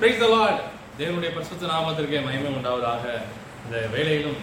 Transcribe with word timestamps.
Praise 0.00 0.20
the 0.20 0.26
Lord 0.32 0.60
தேவனுடைய 0.98 1.30
பரிசுத்த 1.34 1.66
நாமத்திற்கே 1.70 2.18
மகிமை 2.26 2.50
உண்டாவதாக 2.58 3.02
இந்த 3.64 3.76
வேலையிலும் 3.94 4.38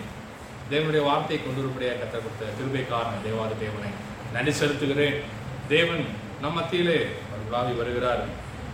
தேவனுடைய 0.71 1.01
வார்த்தையை 1.07 1.39
கொண்டு 1.45 1.61
வரும்படியாக 1.61 1.97
கற்றுக் 2.01 2.25
கொடுத்த 2.25 2.51
திருபைக்காரன் 2.57 3.23
தேவாதி 3.23 3.55
தேவனை 3.63 3.89
நன்றி 4.35 4.53
செலுத்துகிறேன். 4.59 5.17
தேவன் 5.73 6.03
நம் 6.41 6.55
மத்தியிலே 6.57 6.99
ஒரு 7.31 7.75
வருகிறார். 7.79 8.21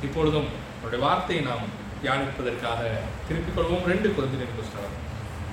இப்பொழுதும் 0.08 0.50
அவருடைய 0.82 1.02
வார்த்தையை 1.06 1.46
நாம் 1.50 1.66
தியானிப்பதற்காக 2.04 2.82
திருப்பிக் 3.28 3.58
கொள்வோம். 3.58 3.88
ரெண்டு 3.94 4.08
குழந்தைகளின் 4.18 4.60
புஸ்தகம். 4.60 4.96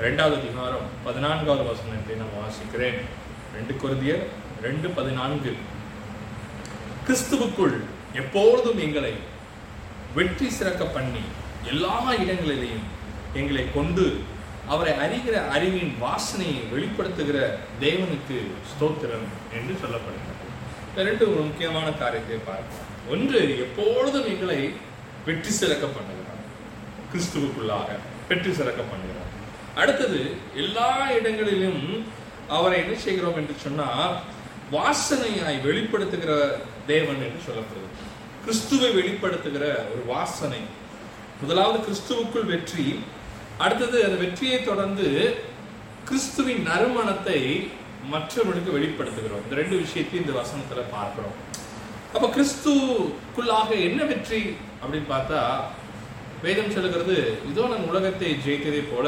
ரெண்டாவது 0.04 0.36
அதிகாரம் 0.42 0.86
பதினான்காவது 1.08 1.70
வசனத்தை 1.72 2.16
நான் 2.22 2.36
வாசிக்கிறேன். 2.42 3.00
ரெண்டு 3.56 3.74
குருந்தியர் 3.82 4.24
ரெண்டு 4.68 4.88
பதினான்கு. 5.00 5.52
கிறிஸ்துவுக்குள் 7.06 7.76
எப்பொழுதும் 8.22 8.80
எங்களை 8.88 9.14
வெற்றி 10.16 10.48
சிறக்க 10.58 10.84
பண்ணி 10.96 11.24
எல்லா 11.72 11.96
இடங்களிலேயும் 12.22 12.86
எங்களை 13.40 13.64
கொண்டு 13.78 14.04
அவரை 14.72 14.92
அறிகிற 15.04 15.36
அறிவின் 15.54 15.92
வாசனையை 16.02 16.62
வெளிப்படுத்துகிற 16.72 17.38
தேவனுக்கு 17.84 18.36
ஸ்தோத்திரம் 18.70 19.26
என்று 19.58 19.72
சொல்லப்படுகிறது. 19.82 20.46
ரெண்டு 21.08 21.24
ஒரு 21.32 21.42
முக்கியமான 21.48 21.86
காரியத்தை 22.02 22.38
பார்க்கலாம் 22.48 22.88
ஒன்று 23.14 23.40
எப்பொழுதும் 23.64 24.28
எங்களை 24.32 24.58
வெற்றி 25.28 25.52
சிறக்க 25.60 25.86
பண்ணுகிறார். 25.96 26.42
கிறிஸ்துவுக்குள்ளாக 27.12 27.88
வெற்றி 28.28 28.52
சிறக்க 28.60 28.80
பண்ணுகிறார். 28.92 29.32
அடுத்தது 29.82 30.20
எல்லா 30.62 30.90
இடங்களிலும் 31.18 31.82
அவரை 32.56 32.76
என்ன 32.82 32.94
செய்கிறோம் 33.06 33.40
என்று 33.42 33.56
சொன்னால் 33.64 34.14
வாசனையாய் 34.76 35.64
வெளிப்படுத்துகிற 35.66 36.32
தேவன் 36.92 37.22
என்று 37.26 37.40
சொல்லப்படுகிறது. 37.48 38.08
கிறிஸ்துவை 38.44 38.88
வெளிப்படுத்துகிற 38.98 39.64
ஒரு 39.92 40.02
வாசனை. 40.12 40.60
முதலாவது 41.42 41.78
கிறிஸ்துவுக்குள் 41.86 42.50
வெற்றி. 42.52 42.86
அடுத்தது 43.64 43.98
அந்த 44.06 44.16
வெற்றியை 44.24 44.58
தொடர்ந்து 44.70 45.08
கிறிஸ்துவின் 46.08 46.62
நறுமணத்தை 46.70 47.40
மற்றவர்களுக்கு 48.12 48.76
வெளிப்படுத்துகிறோம். 48.78 49.44
இந்த 49.44 49.56
ரெண்டு 49.60 49.76
விஷயத்தையும் 49.84 50.24
இந்த 50.24 50.34
வசனத்துல 50.40 50.84
பார்க்கிறோம். 50.96 51.36
அப்ப 52.14 52.26
கிறிஸ்துக்குள்ளாக 52.36 53.68
என்ன 53.88 54.00
வெற்றி 54.12 54.40
அப்படின்னு 54.82 55.08
பார்த்தா 55.14 55.40
வேதம் 56.44 56.74
சொல்லுகிறது 56.76 57.16
இதோ 57.50 57.66
நான் 57.72 57.88
உலகத்தை 57.90 58.28
ஜெயித்ததை 58.46 58.82
போல 58.92 59.06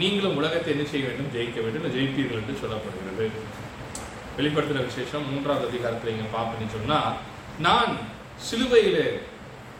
நீங்களும் 0.00 0.38
உலகத்தை 0.40 0.70
என்ன 0.74 0.84
செய்ய 0.92 1.04
வேண்டும்? 1.08 1.32
ஜெயிக்க 1.34 1.58
வேண்டும் 1.64 1.94
ஜெயிப்பீர்கள் 1.96 2.40
என்று 2.40 2.60
சொல்லப்படுகிறது. 2.62 3.26
வெளிப்படுத்துகிற 4.38 4.82
விசேஷம் 4.90 5.28
மூன்றாவது 5.30 5.64
அதிகாரத்தில் 5.70 6.14
இங்க 6.14 6.26
பார்ப்பேன்னு 6.36 6.74
சொன்னா 6.76 6.98
நான் 7.66 7.92
சிலுவையிலே 8.46 9.06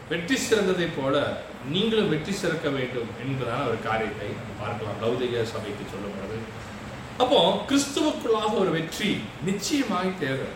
வெற்றி 0.09 0.37
சிறந்ததைப் 0.45 0.95
போல 0.97 1.15
நீங்களும் 1.73 2.11
வெற்றி 2.13 2.33
சிறக்க 2.41 2.67
வேண்டும் 2.77 3.09
என்பதான 3.23 3.59
ஒரு 3.69 3.77
காரியத்தை 3.87 4.29
பார்க்கலாம். 4.61 4.97
லௌதிக 5.03 5.43
சபைக்கு 5.53 5.83
சொல்லப்படுது 5.93 6.39
அப்போ 7.23 7.39
கிறிஸ்துவுக்குள்ளாக 7.69 8.51
ஒரு 8.63 8.71
வெற்றி 8.77 9.09
நிச்சயமாய் 9.47 10.11
தேவை. 10.23 10.49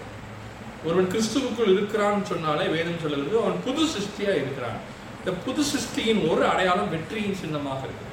ஒருவன் 0.88 1.10
கிறிஸ்துவுக்குள் 1.14 1.74
இருக்கிறான்னு 1.76 2.30
சொன்னாலே 2.32 2.66
வேதம் 2.76 3.02
சொல்லுகிறது 3.04 3.38
அவன் 3.44 3.64
புது 3.66 3.84
சிருஷ்டியா 3.96 4.34
இருக்கிறான். 4.42 4.80
இந்த 5.20 5.32
புது 5.46 5.62
சிருஷ்டியின் 5.72 6.22
ஒரு 6.32 6.44
அடையாளம் 6.52 6.94
வெற்றியின் 6.96 7.40
சின்னமாக 7.42 7.82
இருக்கு. 7.88 8.08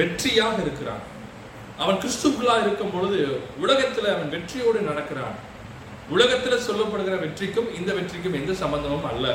வெற்றியாக 0.00 0.56
இருக்கிறான். 0.64 1.02
அவன் 1.82 2.00
கிறிஸ்துக்குள்ளா 2.02 2.54
இருக்கும் 2.64 2.94
பொழுது 2.94 3.18
உலகத்துல 3.64 4.12
அவன் 4.14 4.32
வெற்றியோடு 4.36 4.80
நடக்கிறான். 4.90 5.36
உலகத்துல 6.14 6.58
சொல்லப்படுகிற 6.68 7.16
வெற்றிக்கும் 7.24 7.68
இந்த 7.78 7.90
வெற்றிக்கும் 7.98 8.38
எந்த 8.40 8.52
சம்பந்தமும் 8.62 9.08
அல்ல. 9.10 9.26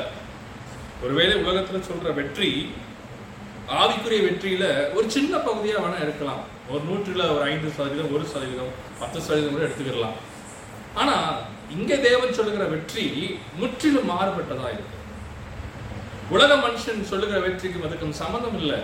ஒருவேளை 1.02 1.34
உலகத்துல 1.44 1.78
சொல்ற 1.88 2.14
வெற்றி 2.14 2.50
ஆவிக்குரிய 3.80 4.20
வெற்றியில 4.28 4.64
ஒரு 4.96 5.06
சின்ன 5.10 5.36
பகுதியா 5.36 5.76
வேணா 5.84 5.98
இருக்கலாம் 6.02 6.42
ஒரு 6.70 6.82
நூற்றில் 6.88 7.22
ஒரு 7.34 7.44
ஐந்து 7.52 7.68
சதவீதம் 7.76 8.12
ஒரு 8.16 8.24
சதவீதம் 8.32 8.72
பத்து 9.00 9.18
சதவீதம் 9.20 9.54
கூட 9.54 9.64
எடுத்துக்கலாம் 9.66 10.16
ஆனா 11.00 11.16
இங்க 11.76 11.92
தேவன் 12.06 12.36
சொல்லுகிற 12.38 12.64
வெற்றி 12.64 13.04
முற்றிலும் 13.60 14.10
மாறுபட்டதா 14.10 14.68
இருக்கு. 14.74 14.98
உலக 16.30 16.50
மனுஷன் 16.56 17.08
சொல்லுகிற 17.10 17.38
வெற்றிக்கும் 17.46 17.86
அதுக்கும் 17.86 18.18
சம்பந்தம் 18.22 18.58
இல்லை. 18.60 18.78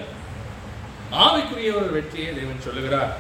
ஆவிக்குரிய 1.25 1.71
ஒரு 1.81 1.91
வெற்றியை 1.97 2.31
தேவன் 2.35 2.65
சொல்லுகிறார். 2.67 3.13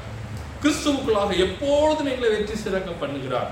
கிறிஸ்துவுக்குள்ளாக 0.62 1.36
எப்பொழுதும் 1.46 2.08
நீங்களை 2.08 2.30
வெற்றி 2.36 2.56
சிறக்க 2.56 2.90
பண்ணுகிறார். 3.02 3.50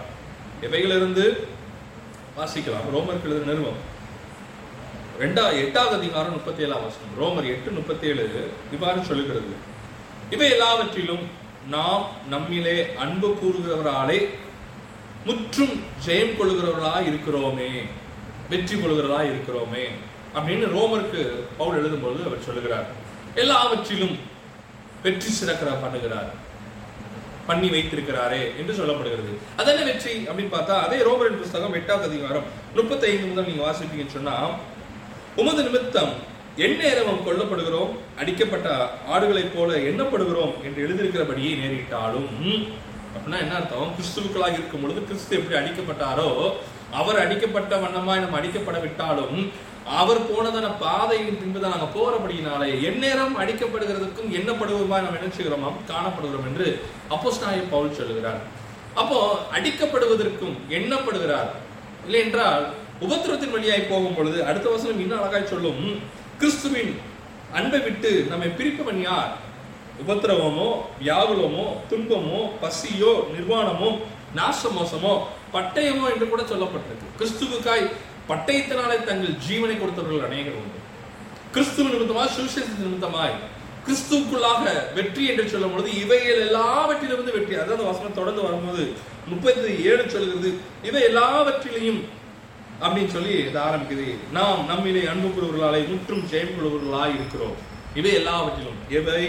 எவைகளிலிருந்து 0.62 1.46
வாசிக்கலாம். 2.36 2.86
ரோமருக்கு 2.92 3.24
எழுதின 3.24 3.52
நிறுவம் 3.52 3.96
ரெண்டா 5.20 5.60
எட்டாவது 5.64 5.94
அதிகாரம் 5.94 6.30
முப்பத்தி 6.30 6.62
ஏழாம் 6.62 6.80
வசனம். 6.82 7.14
ரோமர் 7.20 7.46
எட்டு 7.46 7.70
முப்பத்தி 7.70 8.06
ஏழு 8.06 8.50
இவ்வாறு 8.72 9.04
சொல்லுகிறது. 9.04 9.46
இவை 10.30 10.50
எல்லாவற்றிலும் 10.50 11.28
நாம் 11.68 12.06
நம்மிலே 12.30 12.94
அன்பு 12.94 13.28
கூறுகிறவராலே 13.28 14.28
முற்றும் 15.24 15.82
ஜெயம் 16.06 16.36
கொள்கிறவர்களா 16.36 17.02
இருக்கிறோமே. 17.02 17.82
வெற்றி 18.50 18.74
கொள்கிறதா 18.74 19.20
இருக்கிறோமே. 19.20 19.84
அப்படின்னு 20.34 20.66
ரோமருக்கு 20.66 21.30
பவுல் 21.58 21.78
எழுதும்போது 21.78 22.26
அவர் 22.26 22.44
சொல்லுகிறார். 22.44 22.86
எல்லாவற்றிலும் 23.34 24.18
வெற்றி 25.02 25.28
சிறக்கிற 25.28 25.72
பண்ணுகிறார். 25.84 26.30
பண்ணி 27.48 27.68
வைத்திருக்கிறாரே 27.68 28.40
என்று 28.58 28.72
சொல்லப்படுகிறது. 28.74 29.32
அதென்ன 29.56 29.84
வெற்றி 29.86 30.14
அப்படின்னு 30.26 30.52
பார்த்தா 30.52 30.76
அதே 30.84 30.98
ரோமரின் 31.06 31.40
புஸ்தகம் 31.42 31.74
எட்டாவது 31.74 32.08
அதிகாரம் 32.10 32.46
முப்பத்தி 32.74 33.06
ஐந்து 33.10 33.28
முதல் 33.28 33.48
நீங்க 33.48 33.64
வாசிப்பீங்கன்னு 33.64 34.16
சொன்னா 34.16 34.36
உமது 35.36 35.62
நிமித்தம் 35.62 36.12
எந்நேரமும் 36.58 37.24
கொல்லப்படுகிறோம் 37.26 37.90
அடிக்கப்பட்ட 38.20 38.68
ஆடுகளைப் 39.08 39.54
போல 39.54 39.72
எண்ணப்படுகிறோம் 39.88 40.54
என்று 40.64 40.80
எழுதியிருக்கிறபடியே 40.86 41.52
நேரிட்டாலும் 41.60 42.30
அப்படின்னா 43.10 43.38
என்ன 43.44 43.54
அர்த்தம்? 43.54 43.92
கிறிஸ்துவுக்களாக 43.94 44.56
இருக்கும் 44.56 44.82
பொழுது 44.82 45.00
கிறிஸ்து 45.04 45.36
எப்படி 45.38 45.56
அடிக்கப்பட்டாரோ 45.58 46.28
அவர் 46.92 47.22
அடிக்கப்பட்ட 47.22 47.76
வண்ணமாய் 47.76 48.22
நம்ம 48.24 48.38
அடிக்கப்பட 48.40 48.78
விட்டாலும் 48.80 49.38
அவர் 50.00 50.20
போனதான 50.30 50.66
பாதையின் 50.78 51.38
பின்புதான் 51.40 51.74
நாங்கள் 51.74 51.94
போறபடியினாலே 51.96 52.68
எந்நேரம் 52.88 53.34
அடிக்கப்படுகிறதுக்கும் 53.38 54.32
எண்ணப்படுவதுமாய் 54.38 55.04
நாம் 55.04 55.18
என்ன 55.18 55.70
காணப்படுகிறோம் 55.92 56.48
என்று 56.50 56.66
அப்போஸ் 57.10 57.40
பவுல் 57.70 57.96
சொல்லுகிறார். 57.98 58.40
அப்போ 58.94 59.18
அடிக்கப்படுவதற்கும் 59.52 60.56
எண்ணப்படுகிறார். 60.68 61.50
இல்லை 62.04 62.20
என்றால் 62.20 62.64
உபத்திரத்தின் 63.00 63.50
வழியாய் 63.50 63.90
போகும் 63.90 64.14
பொழுது 64.14 64.44
அடுத்த 64.44 64.68
வசனம் 64.68 65.00
இன்னும் 65.00 65.20
அழகாய் 65.20 65.46
சொல்லும். 65.46 66.00
கிறிஸ்துவின் 66.38 66.92
அன்பை 67.52 67.80
விட்டு 67.80 68.26
நம்மை 68.30 68.48
பிரிப்பவன் 68.48 69.02
யார்? 69.02 69.32
உபத்திரவமோ 70.02 70.68
வியாகுலமோ 71.02 71.66
துன்பமோ 71.90 72.40
பசியோ 72.60 73.12
நிர்வாணமோ 73.34 73.90
நாசமோசமோ 74.36 75.12
பட்டயமோ 75.52 76.04
என்று 76.12 76.28
கூட 76.28 76.42
சொல்லப்பட்டிருக்கு. 76.42 77.14
கிறிஸ்துவுக்காய் 77.18 77.86
பட்டயத்தினாலே 78.30 78.96
தங்கள் 79.10 79.38
ஜீவனை 79.46 79.76
கொடுத்தவர்கள் 79.78 80.26
அநேகர் 80.28 80.58
உண்டு. 80.62 80.78
கிறிஸ்துவ 81.54 81.88
நிமித்தமாய் 81.94 82.34
சுவிசேஷ 82.36 82.68
நிமித்தமாய் 82.86 83.36
கிறிஸ்துவுக்குள்ளாக 83.86 84.64
வெற்றி 84.96 85.22
என்று 85.30 85.44
சொல்லும் 85.52 85.72
பொழுது 85.74 85.90
இவைகள் 86.02 86.42
எல்லாவற்றிலிருந்து 86.46 87.34
வெற்றி. 87.36 87.54
அதாவது 87.62 87.84
வசனம் 87.90 88.18
தொடர்ந்து 88.18 88.42
வரும்போது 88.46 88.84
முப்பத்தி 89.30 89.70
ஏழு 89.90 90.04
சொல்கிறது 90.14 90.50
இவை 90.88 91.02
எல்லாவற்றிலையும் 91.10 92.00
அப்படின்னு 92.82 93.12
சொல்லி 93.14 93.32
இதை 93.46 93.60
ஆரம்பிக்குது. 93.68 94.08
நாம் 94.36 94.60
நம்மிலே 94.70 95.02
அன்பு 95.12 95.28
கூறுவர்களாலே 95.28 95.80
முற்றும் 95.92 96.26
ஜெயம் 96.32 96.54
கொள்வர்களாய் 96.56 97.14
இருக்கிறோம். 97.18 97.56
இவை 98.00 98.12
எல்லாவற்றிலும் 98.20 98.78
எவை 98.98 99.22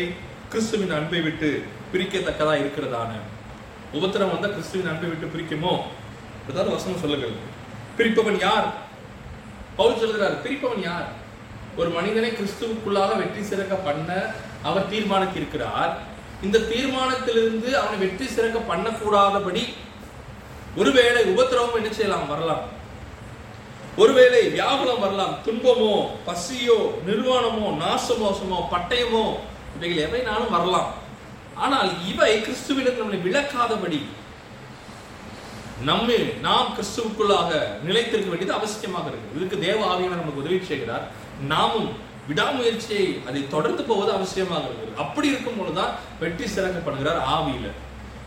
கிறிஸ்துவின் 0.52 0.94
அன்பை 0.98 1.22
விட்டு 1.28 1.50
பிரிக்கத்தக்கதா 1.94 2.54
இருக்கிறதான. 2.64 3.12
உபத்திரம் 3.98 4.34
வந்தால் 4.34 4.54
கிறிஸ்துவின் 4.58 4.92
அன்பை 4.92 5.10
விட்டு 5.12 5.28
பிரிக்குமோ? 5.36 5.74
ஏதாவது 6.50 6.76
வசனம் 6.76 7.02
சொல்லுங்கள் 7.06 7.36
பிரிப்பவன் 7.98 8.40
யார்? 8.48 8.68
பவுல் 9.80 10.00
சொல்கிறார் 10.02 10.42
பிரிப்பவன் 10.46 10.86
யார்? 10.90 11.10
ஒரு 11.80 11.90
மனிதனை 11.98 12.30
கிறிஸ்துவுக்குள்ளாக 12.38 13.12
வெற்றி 13.22 13.42
சிறக்க 13.50 13.76
பண்ண 13.88 14.10
அவர் 14.70 14.90
தீர்மானித்திருக்கிறார். 14.94 15.92
இந்த 16.46 16.58
தீர்மானத்திலிருந்து 16.72 17.70
அவனை 17.82 17.98
வெற்றி 18.06 18.26
சிறக்க 18.36 18.58
பண்ணக்கூடாதபடி 18.72 19.64
ஒருவேளை 20.80 21.22
உபத்திரவம் 21.32 21.78
என்ன 21.80 21.90
செய்யலாம்? 21.96 22.28
வரலாம். 22.34 22.64
ஒருவேளை 24.02 24.42
வியாபாரம் 24.58 25.04
வரலாம். 25.06 25.34
துன்பமோ 25.46 25.94
பசியோ 26.28 26.80
நிர்வாணமோ 27.08 27.68
நாசமோசமோ 27.84 28.60
பட்டயமோ 28.74 29.24
இவைகள் 29.76 30.04
எவைனாலும் 30.06 30.56
வரலாம். 30.58 30.90
ஆனால் 31.64 31.90
இவை 32.12 32.32
கிறிஸ்துவிடம் 32.46 33.00
நம்மளை 33.00 33.20
விளக்காதபடி 33.28 34.00
நம்மை 35.88 36.18
நாம் 36.46 36.72
கிறிஸ்துவுக்குள்ளாக 36.78 37.50
நிலைத்திருக்க 37.88 38.30
வேண்டியது 38.32 38.58
அவசியமாக 38.60 39.06
இருக்கு 39.10 39.36
இதுக்கு 39.38 39.58
தேவ 39.66 39.80
ஆவியானவர் 39.92 40.22
நமக்கு 40.22 40.42
உதவி 40.44 40.58
செய்கிறார். 40.70 41.06
நாமும் 41.52 41.90
விடாமுயற்சியை 42.30 43.06
அதை 43.28 43.42
தொடர்ந்து 43.54 43.84
போவது 43.84 44.12
அவசியமாக 44.18 44.66
இருக்குது. 44.70 44.98
அப்படி 45.04 45.28
இருக்கும் 45.32 45.60
பொழுதுதான் 45.60 45.94
வெற்றி 46.20 46.48
சிறக்கப்படுகிறார் 46.56 47.22
ஆவியில. 47.36 47.70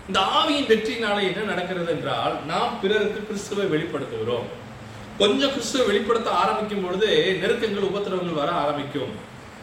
இந்த 0.09 0.21
ஆவியின் 0.39 0.71
வெற்றினால 0.73 1.19
என்ன 1.31 1.45
நடக்கிறது 1.53 1.91
என்றால் 1.97 2.35
நாம் 2.53 2.79
பிறருக்கு 2.83 3.21
கிறிஸ்துவை 3.29 3.67
வெளிப்படுத்துகிறோம். 3.75 4.49
கொஞ்சம் 5.19 5.53
கிறிஸ்துவை 5.55 5.85
வெளிப்படுத்த 5.91 6.31
ஆரம்பிக்கும் 6.31 6.85
பொழுது 6.85 7.09
நெருக்கங்கள் 7.43 7.91
உபத்திரவங்கள் 7.91 8.41
வர 8.43 8.51
ஆரம்பிக்கும். 8.65 9.13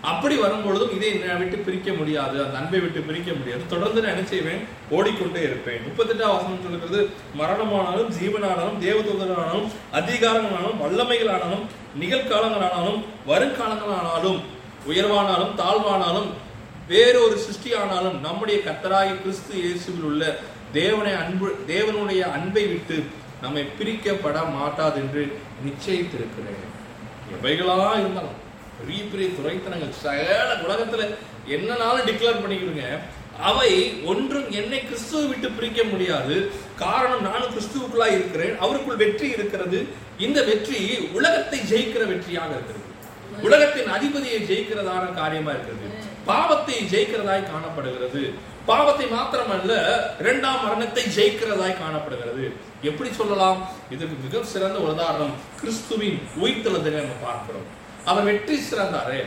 அப்படி 0.01 0.35
வரும்பொழுதும் 0.35 0.93
இதை 0.97 1.09
நான் 1.13 1.37
விட்டு 1.37 1.57
பிரிக்க 1.57 1.93
முடியாது 1.93 2.35
அந்த 2.43 2.57
அன்பை 2.57 2.79
விட்டு 2.79 3.01
பிரிக்க 3.01 3.31
முடியாது. 3.33 3.63
தொடர்ந்து 3.67 4.01
நான் 4.01 4.11
என்ன 4.11 4.27
செய்வேன்? 4.27 4.61
ஓடிக்கொண்டே 4.89 5.41
இருப்பேன். 5.41 5.81
முப்பத்தெட்டாம் 5.87 6.35
வசனம் 6.35 6.63
சொல்லுகிறது 6.65 7.09
மரணமானாலும் 7.39 8.11
ஜீவனானாலும் 8.17 8.79
தேவதூதனானாலும் 8.85 9.67
அதிகாரங்களானாலும் 9.99 10.81
வல்லமைகளானாலும் 10.83 11.65
நிகழ்காலங்களானாலும் 12.01 13.01
வருங்காலங்களானாலும் 13.31 14.39
உயர்வானாலும் 14.89 15.55
தாழ்வானாலும் 15.61 16.29
வேறொரு 16.87 17.35
சிருஷ்டியானாலும் 17.45 18.19
நம்முடைய 18.19 18.59
கத்தராகி 18.67 19.15
கிறிஸ்து 19.23 19.53
இயேசுவில் 19.63 20.07
உள்ள 20.09 20.39
தேவனை 20.71 21.13
அன்பு 21.13 21.47
தேவனுடைய 21.67 22.21
அன்பை 22.37 22.67
விட்டு 22.67 22.97
நம்மை 23.41 23.63
பிரிக்கப்பட 23.79 24.37
மாட்டாது 24.51 24.99
என்று 24.99 25.21
நிச்சயித்திருக்கிறேன். 25.65 26.63
எவைகளா 27.35 27.91
இருந்தாலும் 27.99 28.47
பெரிய 28.79 29.03
பெரிய 29.11 29.27
துறைத்தனங்கள் 29.37 29.99
சகல 30.03 30.49
உலகத்துல 30.65 31.05
என்னனாலும் 31.55 32.07
டிக்ளேர் 32.09 32.43
பண்ணிக்கிடுங்க. 32.43 32.85
அவை 33.49 33.71
ஒன்றும் 34.11 34.51
என்னை 34.51 34.79
கிறிஸ்துவை 34.85 35.27
விட்டு 35.27 35.49
பிரிக்க 35.49 35.83
முடியாது. 35.83 36.35
காரணம் 36.83 37.25
நானும் 37.27 37.53
கிறிஸ்துவுக்குள்ளா 37.55 38.07
இருக்கிறேன். 38.17 38.55
அவருக்குள் 38.59 39.01
வெற்றி 39.03 39.29
இருக்கிறது. 39.29 39.79
இந்த 40.17 40.43
வெற்றி 40.43 40.79
உலகத்தை 41.17 41.59
ஜெயிக்கிற 41.71 42.03
வெற்றியாக 42.13 42.51
இருக்கிறது. 42.57 42.85
உலகத்தின் 43.47 43.89
அதிபதியை 43.97 44.39
ஜெயிக்கிறதான 44.49 45.13
காரியமா 45.13 45.51
இருக்கிறது. 45.51 45.89
பாவத்தை 46.25 46.77
ஜெயிக்கிறதாய் 46.93 47.49
காணப்படுகிறது. 47.51 48.23
பாவத்தை 48.65 49.05
மாத்திரமல்ல 49.05 49.73
இரண்டாம் 50.19 50.63
மரணத்தை 50.63 51.03
ஜெயிக்கிறதாய் 51.17 51.79
காணப்படுகிறது. 51.83 52.45
எப்படி 52.89 53.09
சொல்லலாம்? 53.13 53.69
இதற்கு 53.89 54.15
மிக 54.25 54.43
சிறந்த 54.43 54.79
உதாரணம் 54.79 55.33
கிறிஸ்துவின் 55.61 56.19
உயிர்த்தெழுதலை 56.41 56.99
நம்ம 57.03 57.19
பார்க்கிறோம். 57.23 57.67
அவர் 58.09 58.27
வெற்றி 58.29 58.55
சிறந்தாரே. 58.69 59.21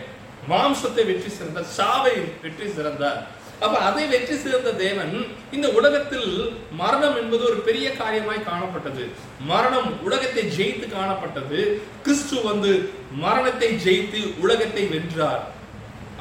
மாம்சத்தை 0.51 1.05
வெற்றி 1.11 1.31
சிறந்தார் 1.39 1.73
சாவை 1.77 2.17
வெற்றி 2.45 2.67
சிறந்தார். 2.77 3.21
அப்ப 3.65 3.75
அதை 3.89 4.05
வெற்றி 4.13 4.37
சிறந்த 4.45 4.71
தேவன் 4.83 5.13
இந்த 5.57 5.67
உலகத்தில் 5.79 6.31
மரணம் 6.81 7.17
என்பது 7.21 7.43
ஒரு 7.51 7.59
பெரிய 7.69 7.89
காரியமாய் 8.01 8.47
காணப்பட்டது. 8.49 9.05
மரணம் 9.51 9.91
உலகத்தை 10.07 10.45
ஜெயித்து 10.57 10.87
காணப்பட்டது. 10.95 11.61
கிறிஸ்து 12.05 12.37
வந்து 12.51 12.73
மரணத்தை 13.25 13.71
ஜெயித்து 13.85 14.21
உலகத்தை 14.45 14.85
வென்றார். 14.95 15.43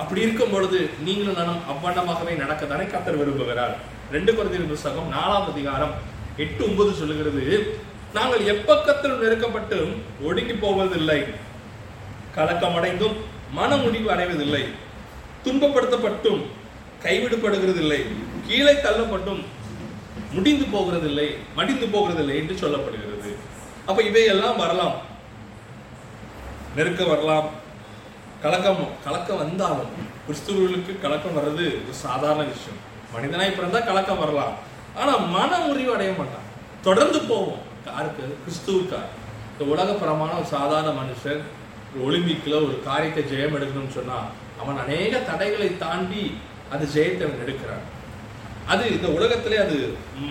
அப்படி 0.01 0.25
இருக்கும் 0.25 0.53
பொழுது 0.55 0.79
நீங்களும் 1.05 1.39
நானும் 1.39 1.63
அவ்வண்ணமாகவே 1.71 2.35
நடக்கத்தானே 2.43 2.85
கத்தர் 2.93 3.19
விரும்புகிறார். 3.21 3.73
ரெண்டு 4.15 4.31
குறைந்த 4.35 4.67
புஸ்தகம் 4.73 5.11
நாலாம் 5.17 5.49
அதிகாரம் 5.53 5.95
எட்டு 6.43 6.61
ஒன்பது 6.67 6.91
சொல்லுகிறது 6.99 7.43
நாங்கள் 8.17 8.47
எப்பக்கத்திலும் 8.53 9.21
நெருக்கப்பட்டும் 9.23 9.91
ஒடுங்கி 10.27 10.55
போவதில்லை. 10.63 11.19
கலக்கமடைந்தும் 12.35 13.15
மன 13.51 13.77
முடிவு 13.77 14.11
அடைவதில்லை. 14.11 14.63
துன்பப்படுத்தப்பட்டும் 15.43 16.45
கைவிடப்படுகிறதில்லை. 17.03 18.05
கீழே 18.47 18.71
தள்ளப்பட்டும் 18.71 19.45
முடிந்து 20.31 20.65
போகிறதில்லை 20.65 21.35
மடிந்து 21.55 21.85
போகிறதில்லை 21.85 22.35
என்று 22.35 22.55
சொல்லப்படுகிறது. 22.55 23.35
அப்ப 23.85 24.03
இவையெல்லாம் 24.03 24.57
வரலாம். 24.57 24.93
நெருக்க 26.75 27.03
வரலாம். 27.03 27.49
கலக்கம் 28.41 28.87
கலக்கம் 29.03 29.37
வந்தாலும் 29.37 29.89
கிறிஸ்துவர்களுக்கு 30.27 31.01
கலக்கம் 31.01 31.37
வர்றது 31.37 31.65
ஒரு 31.65 31.81
சாதாரண 31.89 32.43
விஷயம். 32.43 32.89
மனிதனாய் 33.15 33.59
பிறந்தா 33.59 33.85
கலக்கம் 33.85 34.19
வரலாம். 34.19 34.53
ஆனா 34.95 35.17
மன 35.17 35.57
முறிவு 35.57 35.93
அடைய 35.93 36.13
மாட்டான். 36.17 36.49
தொடர்ந்து 36.81 37.19
போவோம். 37.19 37.59
யாருக்கு? 37.85 38.37
கிறிஸ்துவுக்கார் 38.47 39.09
இந்த 39.59 39.65
உலகப்புறமான 39.65 40.35
ஒரு 40.35 40.45
சாதாரண 40.45 40.93
மனுஷன் 41.01 41.41
ஒரு 41.93 42.03
ஒலிம்பிக்கில் 42.07 42.63
ஒரு 42.65 42.75
காரியத்தை 42.85 43.21
ஜெயம் 43.31 43.55
எடுக்கணும்னு 43.57 43.97
சொன்னால் 43.97 44.27
அவன் 44.61 44.77
அநேக 44.83 45.19
தடைகளை 45.29 45.69
தாண்டி 45.83 46.23
அது 46.73 46.85
ஜெயத்தை 46.93 47.23
அவன் 47.27 47.43
எடுக்கிறான். 47.45 47.83
அது 48.71 48.83
இந்த 48.95 49.07
உலகத்திலே 49.17 49.57
அது 49.65 49.77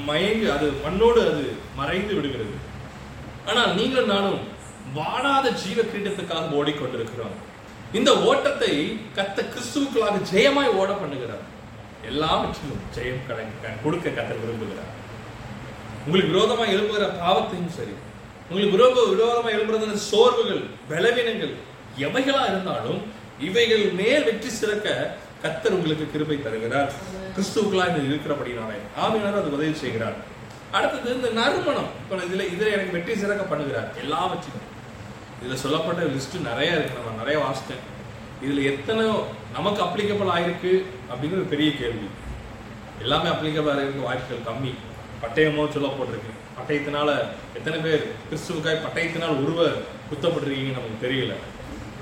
மயங்கி 0.09 0.47
அது 0.57 0.67
மண்ணோடு 0.85 1.21
அது 1.31 1.45
மறைந்து 1.79 2.13
விடுகிறது. 2.17 2.57
ஆனால் 3.49 3.75
நீங்களும் 3.79 4.13
நானும் 4.15 4.41
வாடாத 4.99 5.47
ஜீவ 5.63 5.79
கிரீடத்துக்காக 5.83 6.57
ஓடிக்கொண்டிருக்கிறோம். 6.61 7.37
இந்த 7.99 8.11
ஓட்டத்தை 8.31 8.73
கத்த 9.19 9.39
கிறிஸ்துவுக்களாக 9.53 10.23
ஜெயமாய் 10.33 10.77
ஓட 10.81 10.91
பண்ணுகிறார். 11.03 11.45
எல்லாவற்றிலும் 12.11 12.85
ஜெயம் 12.97 13.27
கடை 13.29 13.47
கொடுக்க 13.85 14.09
கத்த 14.19 14.33
விரும்புகிறார். 14.43 14.95
உங்களுக்கு 16.05 16.33
விரோதமாக 16.35 16.75
எழுப்புகிற 16.77 17.07
பாவத்தையும் 17.23 17.75
சரி 17.79 17.95
உங்களுக்கு 18.51 18.77
விரோத 18.77 19.03
விரோதமாக 19.11 19.57
எழுப்புறது 19.57 19.95
சோர்வுகள் 19.95 20.63
பலவீனங்கள் 20.91 21.53
எவைகளா 22.05 22.43
இருந்தாலும் 22.53 23.01
இவைகள் 23.49 23.85
மேல் 24.01 24.25
வெற்றி 24.25 24.49
சிறக்க 24.49 25.17
கத்தர் 25.43 25.77
உங்களுக்கு 25.77 26.07
கிருபை 26.13 26.43
தருகிறார். 26.43 26.91
கிறிஸ்துவுக்குள்ளா 27.35 27.85
இது 27.91 28.09
இருக்கிறபடினாலே. 28.11 28.79
ஆமியார் 28.97 29.39
அது 29.41 29.53
உதவி 29.53 29.75
செய்கிறார். 29.75 30.17
அடுத்தது 30.73 31.15
இந்த 31.15 31.29
நறுமணம். 31.29 31.89
இப்ப 32.01 32.17
இதுல 32.17 32.43
இதுல 32.55 32.73
எனக்கு 32.73 32.97
வெற்றி 32.97 33.17
சிறக்க 33.17 33.57
பண்ணுகிறார். 33.57 33.89
எல்லாவற்றிலும். 34.03 34.67
இதுல 35.43 35.55
சொல்லப்பட்ட 35.55 36.03
லிஸ்ட் 36.03 36.37
நிறைய 36.51 36.73
இருக்கு. 36.73 36.99
நம்ம 36.99 37.17
நிறைய 37.23 37.39
வாசித்தேன். 37.47 37.87
இதுல 38.45 38.67
எத்தனை 38.73 39.07
நமக்கு 39.53 39.83
அப்ளிகபிள் 39.85 40.35
ஆயிருக்கு 40.37 40.75
அப்படிங்கிற 41.13 41.49
பெரிய 41.55 41.71
கேள்வி. 41.77 42.11
எல்லாமே 43.01 43.29
அப்ளிகபிள் 43.29 43.75
ஆகிருக்க 43.79 44.09
வாய்ப்புகள் 44.11 44.47
கம்மி. 44.51 44.75
பட்டயமோ 45.23 45.71
சொல்ல 45.79 45.89
போட்டிருக்கு 45.89 46.39
பட்டயத்தினால 46.61 47.11
எத்தனை 47.55 47.81
பேர் 47.81 48.05
கிறிஸ்துவுக்காய் 48.31 48.85
பட்டயத்தினால் 48.87 49.41
உருவ 49.45 49.69
குத்தப்பட்டிருக்கீங்க 50.11 50.77
நமக்கு 50.79 51.07
தெரியல. 51.07 51.35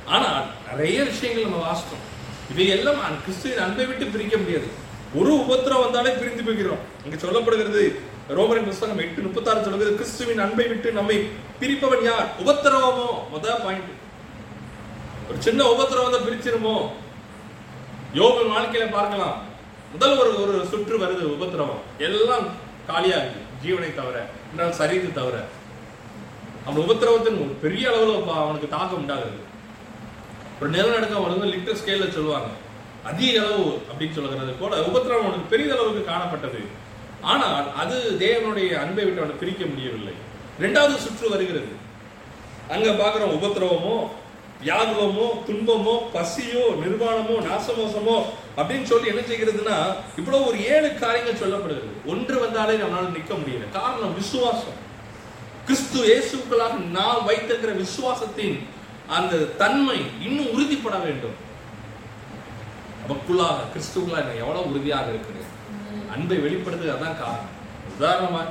ஆனா 0.04 0.42
நிறைய 0.70 1.04
விஷயங்கள் 1.04 1.46
நம்ம 1.46 1.60
வாசித்தோம். 1.64 2.04
இவையெல்லாம் 2.52 3.00
கிறிஸ்துவின் 3.24 3.64
அன்பை 3.64 3.86
விட்டு 3.86 4.06
பிரிக்க 4.06 4.36
முடியாது. 4.36 4.68
ஒரு 5.14 5.32
உபத்திரம் 5.34 5.84
வந்தாலே 5.84 6.10
பிரிந்து 6.10 6.42
போகிறோம். 6.42 6.82
இங்க 7.04 7.16
சொல்லப்படுகிறது 7.16 7.82
ரோமரின் 8.36 8.68
புஸ்தகம் 8.70 8.98
எட்டு 8.98 9.22
முப்பத்தாறு 9.22 9.62
சொல்லுகிறது 9.62 9.96
கிறிஸ்துவின் 9.96 10.38
அன்பை 10.38 10.66
விட்டு 10.66 10.88
நம்மை 10.92 11.16
பிரிப்பவன் 11.60 12.04
யார்? 12.04 12.26
உபத்திரவமோ? 12.44 13.08
முத 13.34 13.46
பாயிண்ட் 13.64 13.92
ஒரு 15.28 15.38
சின்ன 15.38 15.64
உபத்திரம் 15.72 16.06
வந்தால் 16.06 16.26
பிரிச்சிருமோ? 16.26 16.74
யோகன் 18.14 18.52
வாழ்க்கையில 18.56 18.90
பார்க்கலாம். 18.90 19.36
முதல் 19.92 20.18
ஒரு 20.18 20.32
ஒரு 20.42 20.66
சுற்று 20.70 20.96
வருது 20.98 21.24
உபத்திரவம். 21.36 21.82
எல்லாம் 21.98 22.46
காலியா 22.86 23.16
இருக்கு 23.16 23.46
ஜீவனை 23.62 23.90
தவிர 24.00 24.16
என்றால் 24.50 24.78
சரீரத்தை 24.80 25.12
தவிர 25.20 25.36
அவன் 26.64 26.82
உபத்திரவத்தின் 26.84 27.40
ஒரு 27.44 27.52
பெரிய 27.64 27.84
அளவில் 27.90 28.32
அவனுக்கு 28.42 28.68
தாக்கம் 28.74 28.98
உண்டாகுது. 29.00 29.38
ஒரு 30.60 30.68
நிலநடுக்கம் 30.74 31.24
வந்து 31.24 31.52
லிட்டர் 31.54 31.80
ஸ்கேல்ல 31.80 32.06
சொல்லுவாங்க. 32.16 32.50
அதிக 33.10 33.34
அளவு 33.42 33.66
அப்படின்னு 33.90 34.16
சொல்லுகிறது 34.16 34.54
போல 34.60 34.80
உபத்திரவம் 34.90 35.26
அவனுக்கு 35.26 35.52
பெரிய 35.54 35.74
அளவுக்கு 35.74 36.02
காணப்பட்டது. 36.10 36.62
ஆனால் 37.32 37.66
அது 37.82 37.96
தேவனுடைய 38.24 38.70
அன்பை 38.82 39.04
விட்டு 39.04 39.22
அவனை 39.22 39.36
பிரிக்க 39.42 39.62
முடியவில்லை. 39.70 40.14
இரண்டாவது 40.58 40.96
சுற்று 41.04 41.26
வருகிறது. 41.34 41.72
அங்க 42.74 42.88
பாக்குறோம் 43.00 43.36
உபத்திரவமோ 43.38 43.96
வியாகுலமோ 44.62 45.26
துன்பமோ 45.48 45.94
பசியோ 46.12 46.62
நிர்வாணமோ 46.82 47.34
நாசமோசமோ 47.48 48.16
அப்படின்னு 48.56 48.86
சொல்லி 48.92 49.10
என்ன 49.12 49.22
செய்கிறதுனா 49.28 49.76
இவ்வளவு 50.16 50.46
ஒரு 50.46 50.58
ஏழு 50.72 50.88
காரியங்கள் 50.94 51.40
சொல்லப்படுகிறது. 51.42 51.90
ஒன்று 52.12 52.36
வந்தாலே 52.44 52.74
நம்மளால 52.80 53.12
நிற்க 53.16 53.34
முடியல. 53.34 53.68
காரணம் 53.72 54.14
விசுவாசம். 54.14 54.78
கிறிஸ்து 55.66 55.98
இயேசுக்களாக 56.08 56.76
நாம் 56.96 57.26
வைத்திருக்கிற 57.28 57.72
விசுவாசத்தின் 57.84 58.56
அந்த 59.16 59.36
தன்மை 59.36 59.98
இன்னும் 60.26 60.50
உறுதிப்பட 60.54 60.96
வேண்டும். 61.04 61.36
நமக்குள்ளாக 63.02 63.68
கிறிஸ்துக்குள்ளாக 63.74 64.24
நான் 64.28 64.42
எவ்வளவு 64.44 64.70
உறுதியாக 64.70 65.08
இருக்கிறேன்? 65.14 65.50
அன்பை 66.14 66.38
வெளிப்படுத்துறது 66.46 66.96
அதான் 66.96 67.20
காரணம். 67.22 67.54
உதாரணமா 67.92 68.42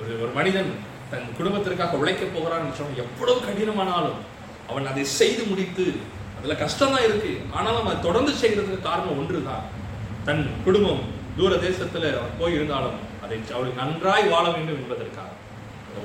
ஒரு 0.00 0.12
ஒரு 0.22 0.30
மனிதன் 0.38 0.70
தன் 1.10 1.26
குடும்பத்திற்காக 1.38 1.96
உழைக்க 2.02 2.24
போகிறான்னு 2.24 2.78
சொன்னால் 2.78 3.02
எவ்வளவு 3.04 3.40
கடினமானாலும் 3.48 4.20
அவன் 4.70 4.90
அதை 4.92 5.04
செய்து 5.18 5.42
முடித்து 5.50 5.86
அதில் 6.38 6.60
கஷ்டம் 6.62 6.92
தான் 6.94 7.06
இருக்கு. 7.08 7.32
ஆனாலும் 7.56 7.86
அதை 7.88 7.98
தொடர்ந்து 8.06 8.32
செய்கிறதுக்கு 8.42 8.88
காரணம் 8.88 9.18
ஒன்று 9.20 9.42
தான் 9.50 9.64
தன் 10.26 10.44
குடும்பம் 10.66 11.02
தூர 11.38 11.52
தேசத்துல 11.66 12.10
அவன் 12.18 12.38
போய் 12.40 12.56
இருந்தாலும் 12.58 12.98
அதை 13.24 13.36
அவளுக்கு 13.54 13.80
நன்றாய் 13.82 14.30
வாழ 14.32 14.44
வேண்டும் 14.56 14.80
என்பதற்காக. 14.82 15.30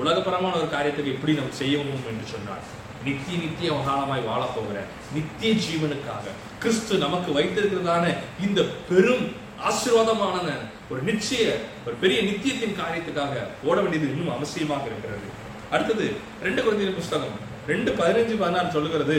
உலகபரமான 0.04 0.54
ஒரு 0.62 0.68
காரியத்துக்கு 0.75 1.13
எப்படி 1.16 1.34
நாம் 1.39 1.58
செய்யவும் 1.60 2.08
என்று 2.12 2.25
சொன்னார் 2.34 2.66
நித்திய 3.06 3.36
நித்திய 3.44 3.68
அவகாலமாய் 3.74 4.28
வாழப் 4.30 4.56
போகிற 4.56 4.80
நித்திய 5.16 5.51
ஜீவனுக்காக 5.66 6.34
கிறிஸ்து 6.63 6.94
நமக்கு 7.06 7.30
வைத்திருக்கிறதான 7.38 8.06
இந்த 8.46 8.62
பெரும் 8.89 9.25
ஆசீர்வாதமான 9.70 10.48
ஒரு 10.92 11.01
நிச்சய 11.10 11.46
ஒரு 11.86 11.96
பெரிய 12.04 12.20
நித்தியத்தின் 12.30 12.80
காரியத்துக்காக 12.82 13.34
ஓட 13.70 13.78
வேண்டியது 13.82 14.12
இன்னும் 14.13 14.36
அவசியமாக 14.38 14.86
இருக்கிறது. 14.92 15.28
அடுத்தது 15.74 16.06
ரெண்டு 16.46 16.62
குழந்தைகள் 16.63 17.00
புஸ்தகம். 17.00 17.38
ரெண்டு 17.72 17.92
பதினஞ்சு 18.00 18.36
பதினாறு 18.42 18.76
சொல்லுகிறது. 18.76 19.18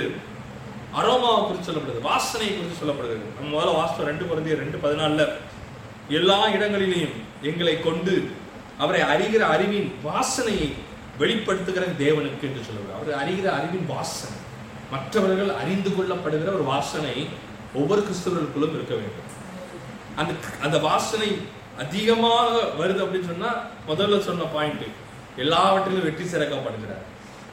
அரோமாவை 1.01 1.41
குறித்து 1.43 1.69
சொல்லப்படுது 1.69 2.07
வாசனையை 2.11 2.53
குறித்து 2.55 2.81
சொல்லப்படுகிறது. 2.83 3.27
நம்ம 3.39 3.51
முதல்ல 3.55 3.75
வாஸ்தவம் 3.81 4.11
ரெண்டு 4.11 4.25
குழந்தைய 4.31 4.57
ரெண்டு 4.63 4.79
பதினாலில் 4.85 5.27
எல்லா 6.19 6.39
இடங்களிலேயும் 6.57 7.17
எங்களை 7.51 7.75
கொண்டு 7.89 8.15
அவரை 8.85 9.01
அறிகிற 9.13 9.43
அறிவின் 9.55 9.91
வாசனையை 10.09 10.69
வெளிப்படுத்துகிற 11.21 11.85
தேவனுக்கு 12.05 12.47
என்று 12.49 12.63
சொல்லுவார் 12.69 12.97
அவர் 12.99 13.19
அறிகிற 13.23 13.47
அறிவின் 13.59 13.87
வாசனை. 13.95 14.39
மற்றவர்கள் 14.93 15.51
அறிந்து 15.63 15.91
கொள்ளப்படுகிற 15.97 16.51
ஒரு 16.59 16.65
வாசனை 16.73 17.15
ஒவ்வொரு 17.81 18.01
கிறிஸ்தவர்களுக்குள்ளும் 18.07 18.77
இருக்க 18.79 18.95
வேண்டும். 19.01 19.29
அந்த 20.21 20.33
அந்த 20.67 20.77
வாசனை 20.89 21.29
அதிகமாக 21.83 22.53
வருது 22.81 23.01
அப்படின்னு 23.05 23.31
சொன்னா 23.33 23.51
முதல்ல 23.91 24.19
சொன்ன 24.29 24.49
பாயிண்ட் 24.55 24.87
எல்லாவற்றிலும் 25.43 26.07
வெற்றி 26.09 26.25
சிறக்கப்படுகிறார். 26.33 27.05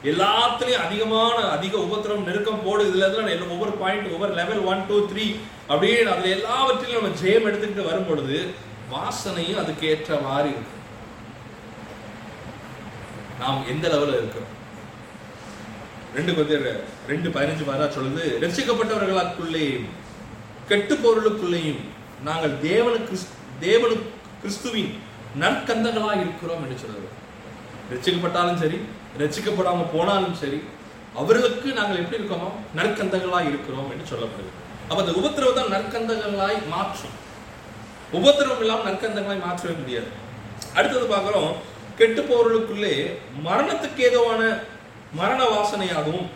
எல்லாத்துலயும் 0.04 0.84
அதிகமான 0.84 1.36
அதிக 1.48 1.76
உபத்திரம் 1.76 2.24
நெருக்கம் 2.24 2.64
போடு 2.64 2.84
இதுல 2.84 3.04
எல்லாம் 3.04 3.28
எல்லா- 3.28 3.50
ஒவ்வொரு 3.50 3.70
பாயிண்ட் 3.72 4.12
ஒவ்வொரு 4.12 4.34
லெவல் 4.34 4.58
ஒன் 4.64 4.86
டூ 4.88 5.06
த்ரீ 5.06 5.24
அப்படியே 5.68 6.04
அதுல 6.04 6.28
எல்லாவற்றிலும் 6.28 7.02
நம்ம 7.02 7.16
ஜெயம் 7.22 7.46
எடுத்துக்கிட்டு 7.46 7.84
வரும் 7.84 8.04
பொழுது 8.04 8.36
வாசனையும் 8.90 9.58
அதுக்கு 9.58 9.86
ஏற்ற 9.86 10.20
மாதிரி 10.20 10.48
இருக்கும். 10.48 10.74
நாம் 13.38 13.66
எந்த 13.68 13.88
லெவல்ல 13.88 14.16
இருக்கிறோம்? 14.16 14.54
ரெண்டு 16.14 16.34
பத்தி 16.34 16.54
ரெண்டு 17.06 17.28
பதினஞ்சு 17.28 17.64
மாதா 17.64 17.84
சொல்லுது 17.94 18.24
ரட்சிக்கப்பட்டவர்களுக்குள்ளேயும் 18.40 19.88
கெட்டு 20.68 20.94
பொருளுக்குள்ளேயும் 20.94 21.82
நாங்கள் 22.22 22.50
தேவனு 22.62 23.04
கிறிஸ்து 23.04 23.34
தேவனு 23.60 23.96
கிறிஸ்துவின் 24.40 24.90
நற்கந்தங்களா 25.38 26.20
இருக்கிறோம் 26.20 26.62
என்று 26.62 26.78
சொல்லுவோம் 26.78 27.14
ரட்சிக்கப்பட்டாலும் 27.90 28.60
சரி 28.62 28.78
ரசிக்கப்படாமல் 29.20 29.92
போனாலும் 29.94 30.36
சரி 30.42 30.58
அவர்களுக்கு 31.20 31.68
நாங்கள் 31.78 32.00
எப்படி 32.02 32.18
இருக்கோமோ 32.20 32.48
நற்கந்தங்களா 32.78 33.38
இருக்கிறோம் 33.50 33.88
என்று 33.92 34.06
சொல்லப்படுது. 34.10 34.50
அப்ப 34.88 34.98
அந்த 35.04 35.14
உபத்திரவம் 35.20 35.58
தான் 35.58 35.72
நற்கந்தங்களாய் 35.76 36.58
மாற்றும். 36.74 37.14
உபத்திரவம் 38.18 38.62
இல்லாமல் 38.64 38.88
நற்கந்தங்களாய் 38.88 39.46
மாற்றவே 39.46 39.74
முடியாது. 39.80 40.10
அடுத்தது 40.76 41.06
பார்க்குறோம் 41.14 41.50
கெட்டு 41.98 42.22
போறவர்களுக்குள்ளே 42.22 42.94
மரணத்துக்கு 43.48 44.00
ஏதுவான 44.08 44.42
மரண 45.20 45.40
வாசனையாகவும் 45.54 46.28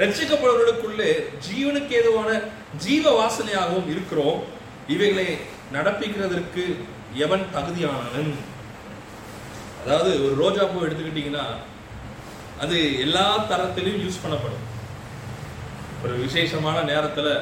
ரட்சிக்கப்படுவர்களுக்குள்ளே 0.00 1.10
ஜீவனுக்கு 1.46 1.94
ஏதுவான 2.00 2.30
ஜீவ 2.84 3.12
வாசனையாகவும் 3.20 3.88
இருக்கிறோம். 3.94 4.38
இவைகளை 4.94 5.28
நடப்பிக்கிறதற்கு 5.76 6.64
எவன் 7.24 7.44
தகுதியானவன்? 7.56 8.30
அதாவது 9.82 10.10
ஒரு 10.26 10.34
ரோஜா 10.42 10.62
பூ 10.70 10.78
எடுத்துக்கிட்டிங்கன்னா 10.86 11.44
அது 12.64 12.76
எல்லா 13.04 13.24
தரத்திலையும் 13.50 14.02
யூஸ் 14.04 14.22
பண்ணப்படும். 14.22 14.64
ஒரு 16.04 16.14
விசேஷமான 16.24 16.78
நேரத்தில் 16.92 17.32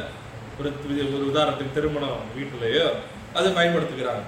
ஒரு 0.59 0.71
ஒரு 1.17 1.25
உதாரணத்துக்கு 1.33 1.77
திருமணம் 1.77 2.27
வீட்டிலேயோ 2.37 2.89
அதை 3.39 3.49
பயன்படுத்துகிறாங்க 3.59 4.25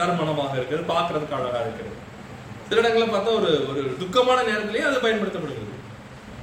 நறுமணமாக 0.00 0.56
இருக்கிறது 0.58 0.84
பார்க்கறதுக்கு 0.94 1.36
அழகாக 1.38 1.66
இருக்கிறது. 1.66 1.96
சில 2.68 2.80
இடங்களில் 2.82 3.14
பார்த்தா 3.14 3.36
ஒரு 3.40 3.52
ஒரு 3.70 3.82
துக்கமான 4.02 4.38
நேரத்திலேயே 4.50 4.86
அது 4.88 5.04
பயன்படுத்தப்படுகிறது. 5.04 5.76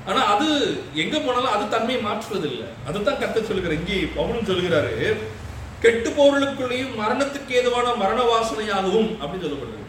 ஆனால் 0.09 0.29
அது 0.33 0.47
எங்கே 1.03 1.19
போனாலும் 1.25 1.53
அது 1.55 1.63
தன்மையை 1.75 1.99
மாற்றுவதில்லை. 2.07 2.67
அதுதான் 2.89 3.21
கத்த 3.23 3.43
சொல்கிற 3.49 3.73
இங்கே 3.79 3.97
பவுனும் 4.17 4.49
சொல்லுகிறாரு 4.51 4.93
கெட்டு 5.83 6.09
பொருளுக்குள்ளேயும் 6.19 6.95
மரணத்துக்கு 7.01 7.51
ஏதுவான 7.61 7.95
மரண 8.03 8.19
வாசனையாகவும் 8.31 9.09
அப்படின்னு 9.21 9.45
சொல்லப்படுது 9.45 9.83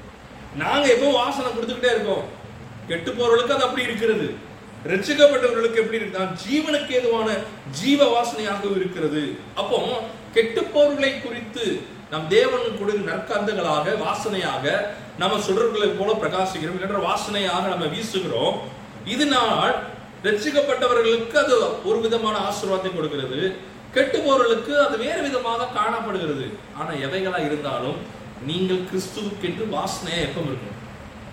நாங்க 0.63 0.87
எப்போ 0.95 1.09
வாசனை 1.21 1.49
கொடுத்துக்கிட்டே 1.49 1.91
இருக்கோம். 1.95 2.25
கெட்டு 2.91 3.11
போறவர்களுக்கு 3.11 3.57
அது 3.57 3.67
அப்படி 3.67 3.87
இருக்கிறது. 3.89 4.27
ரட்சிக்கப்பட்டவர்களுக்கு 4.91 5.81
எப்படி 5.83 5.99
இருக்கு? 5.99 6.21
நான் 6.21 6.37
ஜீவனுக்கு 6.45 6.93
ஏதுவான 6.99 7.29
ஜீவ 7.81 8.01
வாசனையாகவும் 8.15 8.79
இருக்கிறது. 8.81 9.23
அப்போ 9.61 9.79
கெட்டு 10.37 10.63
போர்களை 10.75 11.11
குறித்து 11.25 11.65
நம் 12.13 12.29
தேவன் 12.35 12.67
கொடுக்க 12.81 13.01
நற்கந்தங்களாக 13.11 13.95
வாசனையாக 14.05 14.65
நம்ம 15.23 15.39
சுடர்களை 15.47 15.89
போல 15.99 16.11
பிரகாசிக்கிறோம். 16.23 16.83
என்ற 16.87 16.99
வாசனையாக 17.09 17.65
நம்ம 17.73 17.87
வீசுகிறோம். 17.95 18.57
இதனால் 19.15 19.75
ரட்சிக்கப்பட்டவர்களுக்கு 20.27 21.37
அது 21.45 21.57
ஒரு 21.89 21.99
விதமான 22.07 22.37
ஆசீர்வாதத்தை 22.49 22.93
கொடுக்கிறது. 22.95 23.41
கெட்டு 23.97 24.19
போர்களுக்கு 24.25 24.73
அது 24.85 24.97
வேறு 25.05 25.21
விதமாக 25.27 25.69
காணப்படுகிறது. 25.77 26.47
ஆனா 26.79 26.93
எவைகளா 27.07 27.39
இருந்தாலும் 27.49 27.99
நீங்கள் 28.47 28.87
கிறிஸ்துவுக்கென்று 28.91 29.65
வாசனையாக 29.77 30.27
எப்ப 30.27 30.41
இருக்கணும்? 30.41 30.83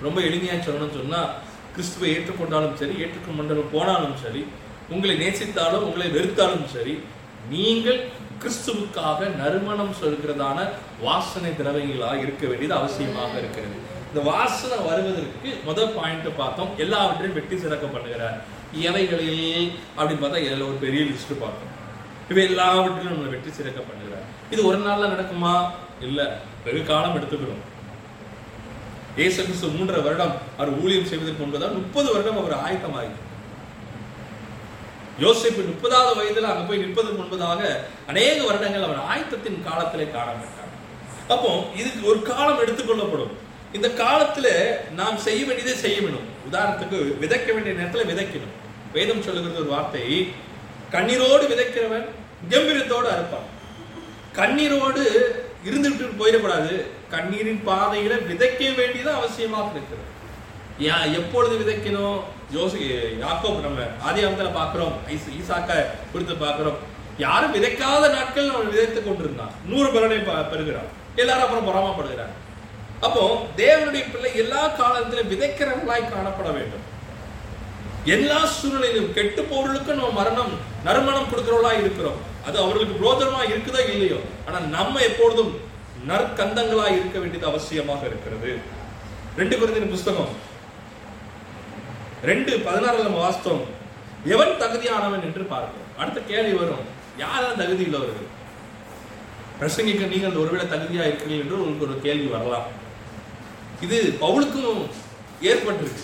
ரொம்ப 0.02 0.22
எளிமையாக 0.22 0.60
சொல்லணும்னு 0.64 0.98
சொன்னால் 1.00 1.34
கிறிஸ்துவை 1.74 2.10
ஏற்றுக்கொண்டாலும் 2.16 2.74
சரி 2.74 2.96
ஏற்றுக்கொண்டாலும் 3.04 3.72
போனாலும் 3.72 4.18
சரி 4.24 4.46
உங்களை 4.90 5.16
நேசித்தாலும் 5.16 5.86
உங்களை 5.88 6.08
வெறுத்தாலும் 6.08 6.66
சரி 6.66 7.00
நீங்கள் 7.50 8.10
கிறிஸ்துவுக்காக 8.42 9.36
நறுமணம் 9.36 9.96
சொல்கிறதான 10.02 10.70
வாசனை 11.02 11.52
திரவங்களாக 11.52 12.20
இருக்க 12.20 12.48
வேண்டியது 12.48 12.76
அவசியமாக 12.76 13.38
இருக்கிறது. 13.38 13.76
இந்த 14.10 14.32
வாசனை 14.32 14.78
வருவதற்கு 14.78 15.50
முதல் 15.66 15.94
பாயிண்ட் 15.94 16.36
பார்த்தோம். 16.38 16.70
எல்லாவற்றையும் 16.78 17.34
வெட்டி 17.34 17.58
சிறக்க 17.58 17.86
பண்ணுகிறார். 17.86 18.38
எவைகளில்? 18.74 19.72
அப்படின்னு 19.98 20.24
பார்த்தா 20.24 20.38
இதில் 20.38 20.62
ஒரு 20.62 20.74
பெரிய 20.74 21.04
லிஸ்ட் 21.04 21.40
பார்த்தோம். 21.40 21.72
இவை 22.30 22.44
எல்லாவற்றிலும் 22.44 23.14
நம்மளை 23.14 23.30
வெற்றி 23.30 23.52
சிறக்க 23.52 23.80
பண்ணுகிறார். 23.80 24.26
இது 24.52 24.66
ஒரு 24.66 24.78
நாளில் 24.78 25.14
நடக்குமா? 25.16 25.72
இல்ல 26.02 26.38
வெகு 26.64 26.84
காலம் 26.84 27.16
எடுத்துக்கிறோம் 27.16 27.64
இயேசு 29.16 29.44
கிறிஸ்து 29.44 29.68
மூன்றரை 29.68 30.04
வருடம் 30.04 30.34
அவர் 30.58 30.80
ஊழியம் 30.82 31.06
செய்வதற்கு 31.06 31.44
முன்பதால் 31.44 31.74
முப்பது 31.74 32.14
வருடம் 32.14 32.38
அவர் 32.38 32.56
ஆயத்தமாகி. 32.66 33.14
யோசிப்பு 35.20 35.62
முப்பதாவது 35.68 36.20
வயதுல 36.20 36.50
அங்க 36.52 36.64
போய் 36.68 36.78
நிற்பதற்கு 36.78 37.22
முன்பதாக 37.22 37.62
அநேக 38.08 38.46
வருடங்கள் 38.46 38.84
அவர் 38.84 39.06
ஆயத்தத்தின் 39.12 39.64
காலத்திலே 39.64 40.04
காணப்பட்டார் 40.04 40.74
அப்போ 41.28 41.64
இதுக்கு 41.75 42.08
ஒரு 42.08 42.22
காலம் 42.22 42.60
எடுத்துக்கொள்ளப்படும் 42.60 43.34
இந்த 43.74 43.88
காலத்துல 43.88 44.48
நாம் 44.96 45.18
செய்ய 45.18 45.46
வேண்டியதை 45.46 45.75
செய்ய 45.75 46.02
வேணும். 46.02 46.28
உதாரணத்துக்கு 46.50 46.98
விதைக்க 47.22 47.54
வேண்டிய 47.54 47.74
நேரத்துல 47.80 48.06
விதைக்கணும். 48.12 48.54
வேதம் 48.94 49.22
சொல்லுகிறது 49.22 49.60
ஒரு 49.60 49.70
வார்த்தை 49.70 50.34
கண்ணீரோடு 50.92 51.46
விதைக்கிறவன் 51.54 52.06
கம்பீரத்தோடு 52.50 53.08
அறுப்பான். 53.16 53.48
கண்ணீரோடு 54.36 55.04
இருந்துட்டு 55.66 56.12
போயிடக்கூடாது. 56.20 56.86
கண்ணீரின் 57.10 57.64
பாதையில 57.68 58.26
விதைக்க 58.26 58.76
வேண்டியது 58.76 59.12
அவசியமாக 59.12 59.72
இருக்கிறது. 59.72 60.14
ஏன் 60.80 61.14
எப்பொழுது 61.14 61.58
விதைக்கணும்? 61.58 62.20
ஜோசி 62.54 63.02
யாக்கோப் 63.20 63.60
நம்ம 63.60 63.82
அவத்தில் 64.02 64.46
பாக்குறோம் 64.46 64.94
ஐஸ்- 65.10 65.42
ஈசாக்க 65.42 65.86
குறித்து 66.12 66.34
பார்க்குறோம். 66.34 66.76
யாரும் 67.18 67.56
விதைக்காத 67.56 68.12
நாட்கள் 68.12 68.50
அவன் 68.50 68.70
விதைத்து 68.70 69.04
கொண்டிருந்தான். 69.04 69.52
நூறு 69.68 69.92
பலனை 69.92 70.18
ப- 70.18 70.42
பெறுகிறான். 70.42 71.04
எல்லாரும் 71.16 71.44
அப்புறம் 71.44 71.68
பொறாமப்படுகிறான் 71.68 72.44
அப்போ 73.02 73.46
தேவனுடைய 73.58 74.12
பிள்ளை 74.12 74.36
எல்லா 74.36 74.68
காலத்திலும் 74.68 75.32
விதைக்கிறவர்களாய் 75.32 76.10
காணப்பட 76.10 76.54
வேண்டும். 76.54 76.94
எல்லா 78.06 78.46
சூழ்நிலையிலும் 78.46 79.14
கெட்டு 79.14 79.42
போறவர்களுக்கு 79.42 79.86
நம்ம 79.86 80.10
மரணம் 80.10 80.52
நறுமணம் 80.84 81.26
கொடுக்கிறவர்களாய் 81.32 81.80
இருக்கிறோம். 81.80 82.34
அது 82.46 82.58
அவர்களுக்கு 82.64 82.96
பிரோதனமா 83.00 83.42
இருக்குதா 83.52 83.82
இல்லையோ? 83.94 84.20
ஆனா 84.48 84.58
நம்ம 84.75 85.00
எப்பொழுதும் 85.10 85.54
நற்கந்தங்களா 86.10 86.86
இருக்க 86.98 87.20
வேண்டியது 87.20 87.50
அவசியமாக 87.52 88.04
இருக்கிறது. 88.10 88.52
ரெண்டு 89.38 89.56
குருந்தின் 89.58 89.90
புஸ்தகம். 89.90 90.34
ரெண்டு 92.30 92.52
பதினாறுல 92.68 93.06
நம்ம 93.08 93.20
வாஸ்தவம் 93.25 93.66
எவன் 94.34 94.54
தகுதியானவன் 94.60 95.25
என்று 95.28 95.44
பார்ப்போம். 95.54 95.90
அடுத்த 95.98 96.20
கேள்வி 96.30 96.56
வரும். 96.62 96.86
யாரெல்லாம் 97.24 97.62
தகுதி 97.64 97.84
உள்ளவர்கள் 97.84 98.32
பிரசங்கிக்க 99.60 100.08
நீங்கள் 100.14 100.40
ஒருவேளை 100.42 100.66
தகுதியா 100.66 101.04
இருக்கிறீர்கள் 101.10 101.44
என்று 101.44 101.60
உங்களுக்கு 101.60 101.88
ஒரு 101.88 102.02
கேள்வி 102.06 102.28
வரலாம். 102.36 102.68
இது 103.86 103.98
பவுலுக்கும் 104.22 104.82
ஏற்பட்டிருக்கு. 105.52 106.04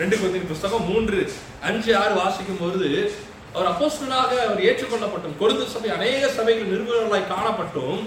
ரெண்டு 0.00 0.16
குழந்தை 0.18 0.40
புஸ்தகம் 0.40 0.88
மூன்று 0.90 1.18
அஞ்சு 1.68 1.90
ஆறு 2.02 2.14
வாசிக்கும் 2.14 2.60
பொழுது 2.60 2.90
அவர் 3.54 3.70
அப்போஸ்தலனாக 3.72 4.30
அவர் 4.44 4.62
ஏற்றுக்கொள்ளப்பட்டும். 4.62 5.38
கொழுந்து 5.40 5.66
சபை 5.66 5.90
அநேக 5.90 6.28
சபைகள் 6.28 6.70
நிறுவனர்களாய் 6.72 7.30
காணப்பட்டும். 7.32 8.02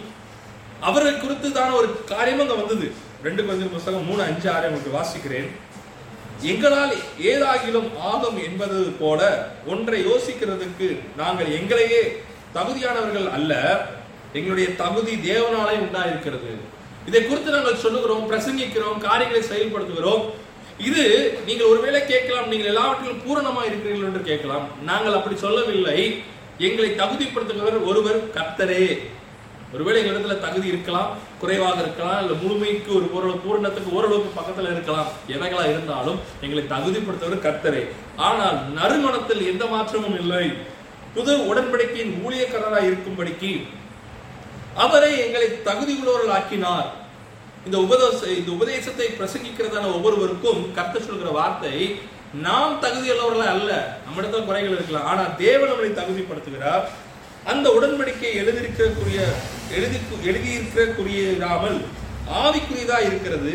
அவரை 0.82 1.18
குறித்து 1.18 1.52
தான 1.52 1.76
ஒரு 1.76 2.04
காரியம் 2.06 2.40
அங்க 2.40 2.54
வந்தது. 2.54 2.92
ரெண்டு 3.24 3.46
கொஞ்சம் 3.46 3.72
புஸ்தகம் 3.72 4.06
மூணு 4.06 4.22
அஞ்சு 4.22 4.52
ஆறு 4.52 4.70
உங்களுக்கு 4.70 4.98
வாசிக்கிறேன். 5.00 5.50
எங்களால் 6.42 6.96
ஏதாகிலும் 7.22 7.90
ஆகும் 8.00 8.44
என்பது 8.44 8.80
போல 9.00 9.52
ஒன்றை 9.68 10.06
யோசிக்கிறதுக்கு 10.06 11.00
நாங்கள் 11.18 11.52
எங்களையே 11.60 12.22
தகுதியானவர்கள் 12.54 13.30
அல்ல. 13.32 13.54
எங்களுடைய 14.34 14.76
தகுதி 14.76 15.14
தேவனாலே 15.16 15.76
உண்டாயிருக்கிறது. 15.86 16.52
இதை 17.08 17.28
குறித்து 17.28 17.52
நாங்கள் 17.52 17.84
சொல்லுகிறோம் 17.86 18.32
பிரசங்கிக்கிறோம் 18.32 18.98
காரியங்களை 18.98 19.48
செயல்படுத்துகிறோம். 19.48 20.26
இது 20.78 21.04
நீங்கள் 21.48 21.70
ஒருவேளை 21.72 22.06
கேட்கலாம் 22.06 22.48
நீங்கள் 22.48 22.72
எல்லாவற்றிலும் 22.72 23.22
பூரணமாக 23.26 23.68
இருக்கிறீர்கள் 23.68 24.08
என்று 24.08 24.24
கேட்கலாம். 24.30 24.66
நாங்கள் 24.84 25.18
அப்படி 25.18 25.36
சொல்லவில்லை. 25.36 26.00
எங்களை 26.58 26.90
தகுதிப்படுத்துகிறவர் 26.92 27.86
ஒருவர் 27.90 28.20
கர்த்தரே. 28.38 28.86
ஒருவேளை 29.74 30.00
எங்களிடத்துல 30.02 30.40
தகுதி 30.40 30.68
இருக்கலாம் 30.68 31.10
குறைவாக 31.40 31.80
இருக்கலாம் 31.82 32.20
இல்லை 32.22 32.36
முழுமைக்கு 32.44 32.92
ஒரு 32.98 33.08
பொருள் 33.14 33.42
பூரணத்துக்கு 33.46 33.96
ஓரளவுக்கு 33.98 34.30
பக்கத்தில் 34.36 34.72
இருக்கலாம். 34.72 35.10
எவைகளா 35.36 35.64
இருந்தாலும் 35.72 36.20
எங்களை 36.42 36.64
தகுதிப்படுத்துவது 36.74 37.38
கர்த்தரே. 37.48 37.84
ஆனால் 38.16 38.60
நறுமணத்தில் 38.78 39.50
எந்த 39.52 39.66
மாற்றமும் 39.66 40.20
இல்லை. 40.22 40.46
புது 41.16 41.34
உடன்படிக்கையின் 41.52 42.14
ஊழியக்காரராக 42.26 42.88
இருக்கும்படிக்கு 42.92 43.68
அவரை 44.84 45.12
எங்களை 45.26 45.62
தகுதி 45.64 45.94
உள்ளவர்கள் 46.00 46.36
ஆக்கினார் 46.38 46.88
இந்த 47.68 47.78
உபதேச 47.86 48.20
இந்த 48.40 48.52
உபதேசத்தை 48.58 49.08
பிரசங்கிக்கிறதான 49.20 49.86
ஒவ்வொருவருக்கும் 49.96 50.62
கருத்து 50.78 51.00
சொல்கிற 51.08 51.30
வார்த்தை 51.38 51.78
நாம் 52.46 52.80
தகுதி 52.84 53.08
உள்ளவர்களா 53.12 53.48
அல்ல 53.56 53.72
நம்மிடத்துல 54.06 54.46
குறைகள் 54.48 54.76
இருக்கலாம் 54.78 55.08
ஆனா 55.12 55.24
தேவன் 55.44 55.72
நம்மளை 55.72 55.92
தகுதிப்படுத்துகிறார். 56.00 56.86
அந்த 57.52 57.68
உடன்படிக்கை 57.78 58.32
எழுதியிருக்கக்கூடிய 58.42 59.20
எழுதி 59.78 60.00
எழுதியிருக்கக்கூடியதாமல் 60.30 61.78
ஆவிக்குரியதா 62.44 62.98
இருக்கிறது 63.08 63.54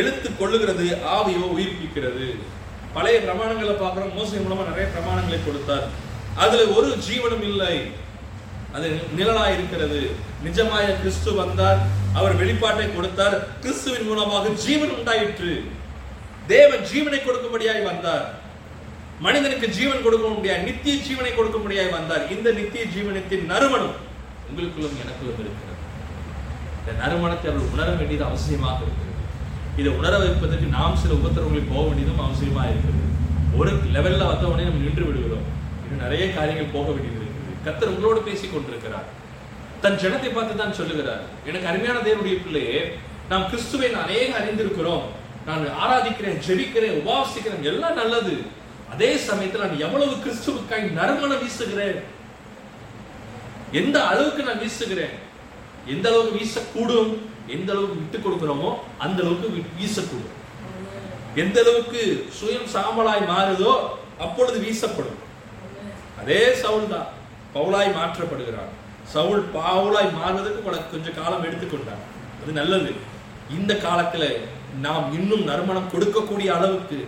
எழுத்து 0.00 0.28
கொள்ளுகிறது 0.40 0.86
ஆவியோ 1.16 1.44
உயிர்ப்பிக்கிறது. 1.56 2.26
பழைய 2.96 3.18
பிரமாணங்களை 3.26 3.74
பார்க்குறோம் 3.82 4.16
மோசடி 4.18 4.40
மூலமா 4.44 4.64
நிறைய 4.70 4.86
பிரமாணங்களை 4.94 5.38
கொடுத்தார். 5.44 5.86
அதுல 6.44 6.64
ஒரு 6.78 6.88
ஜீவனம் 7.08 7.44
இல்லை. 7.50 7.76
அது 8.76 8.88
நிழலா 9.16 9.44
இருக்கிறது 9.54 9.98
நிஜமாய 10.44 10.86
கிறிஸ்து 11.00 11.30
வந்தார். 11.40 11.80
அவர் 12.18 12.38
வெளிப்பாட்டை 12.40 12.86
கொடுத்தார். 12.94 13.36
கிறிஸ்துவின் 13.62 14.06
மூலமாக 14.10 14.54
ஜீவன் 14.64 14.94
உண்டாயிற்று. 14.96 15.52
தேவன் 16.52 16.86
ஜீவனை 16.92 17.18
கொடுக்கும்படியாய் 17.26 17.88
வந்தார். 17.90 18.24
மனிதனுக்கு 19.26 19.66
ஜீவன் 19.78 20.04
கொடுக்க 20.06 20.28
முடியாது 20.36 20.62
நித்திய 20.68 20.94
ஜீவனை 21.08 21.32
கொடுக்க 21.34 21.58
முடியாது 21.64 21.90
வந்தார். 21.98 22.24
இந்த 22.34 22.48
நித்திய 22.60 22.84
ஜீவனத்தின் 22.94 23.44
நறுமணம் 23.52 23.94
உங்களுக்குள்ளும் 24.48 24.98
எனக்குள்ளும் 25.02 25.40
இருக்கிறது. 25.44 25.78
இந்த 26.80 26.92
நறுமணத்தை 27.02 27.46
அவர்கள் 27.50 27.74
உணர 27.74 27.88
வேண்டியது 27.98 28.24
அவசியமாக 28.30 28.80
இருக்கிறது. 28.86 29.10
இதை 29.80 29.90
உணர 30.00 30.14
வைப்பதற்கு 30.22 30.66
நாம் 30.78 31.00
சில 31.02 31.12
உபத்திரவங்களுக்கு 31.20 31.74
போக 31.74 31.84
வேண்டியதும் 31.88 32.24
அவசியமாக 32.26 32.72
இருக்கிறது 32.72 33.00
ஒரு 33.60 33.70
லெவலில் 33.94 34.30
வந்த 34.30 34.44
உடனே 34.50 34.66
நம்ம 34.68 34.82
நின்று 34.86 35.04
விடுகிறோம். 35.06 35.46
இன்னும் 35.84 36.04
நிறைய 36.04 36.24
காரியங்கள் 36.38 36.74
போக 36.76 36.88
வேண்டியது 36.94 37.21
கத்தர் 37.64 37.84
உங்களோடு 37.84 38.20
பேசிக் 38.20 38.52
கொண்டிருக்கிறார் 38.52 39.20
தன் 39.80 39.96
ஜனத்தை 39.96 40.34
பார்த்து 40.34 40.56
தான் 40.56 40.72
சொல்லுகிறார். 40.72 41.20
எனக்கு 41.46 41.66
அருமையான 41.66 41.98
தேவனுடைய 41.98 42.42
பிள்ளையே 42.42 42.98
நாம் 43.28 43.50
கிறிஸ்துவை 43.50 43.94
அநேக 43.94 44.38
அறிந்திருக்கிறோம். 44.38 45.02
நான் 45.46 45.66
ஆராதிக்கிறேன் 45.68 46.42
ஜெபிக்கிறேன் 46.46 47.02
உபாசிக்கிறேன் 47.02 47.62
எல்லாம் 47.62 47.94
நல்லது. 47.94 48.36
அதே 48.92 49.16
சமயத்தில் 49.16 49.60
நான் 49.60 49.80
எவ்வளவு 49.80 50.10
கிறிஸ்துவுக்காய் 50.10 50.90
நறுமணம் 50.90 51.38
வீசுகிறேன்? 51.38 52.02
எந்த 53.72 54.06
அளவுக்கு 54.06 54.42
நான் 54.42 54.60
வீசுகிறேன்? 54.60 55.10
எந்த 55.86 56.08
அளவுக்கு 56.08 56.44
வீசக்கூடும்? 56.44 57.18
எந்த 57.46 57.72
அளவுக்கு 57.72 57.96
விட்டு 57.96 58.18
கொடுக்கிறோமோ 58.18 58.74
அந்த 58.98 59.22
அளவுக்கு 59.22 59.48
வி- 59.48 59.82
வீசக்கூடும். 59.82 60.30
எந்த 61.34 61.60
அளவுக்கு 61.60 62.28
சுயம் 62.42 62.76
சாம்பலாய் 62.76 63.30
மாறுதோ 63.30 63.76
அப்பொழுது 64.18 64.60
வீசப்படும். 64.60 65.20
அதே 66.20 66.54
சவுல் 66.54 66.88
தான். 66.88 67.20
பவுலாய் 67.54 67.96
மாற்றப்படுகிறான் 67.98 68.72
சவுல் 69.14 69.44
பவுலாய் 69.56 70.10
மாறுவதற்கு 70.18 70.92
கொஞ்சம் 70.92 71.18
காலம் 71.20 71.46
எடுத்துக்கொண்டார். 71.48 72.02
அது 72.42 72.52
நல்லது. 72.60 72.92
இந்த 73.56 73.72
காலத்துல 73.86 74.24
நாம் 74.86 75.06
இன்னும் 75.18 75.44
நறுமணம் 75.50 75.90
கொடுக்கக்கூடிய 75.94 76.48
அளவுக்கு 76.58 76.98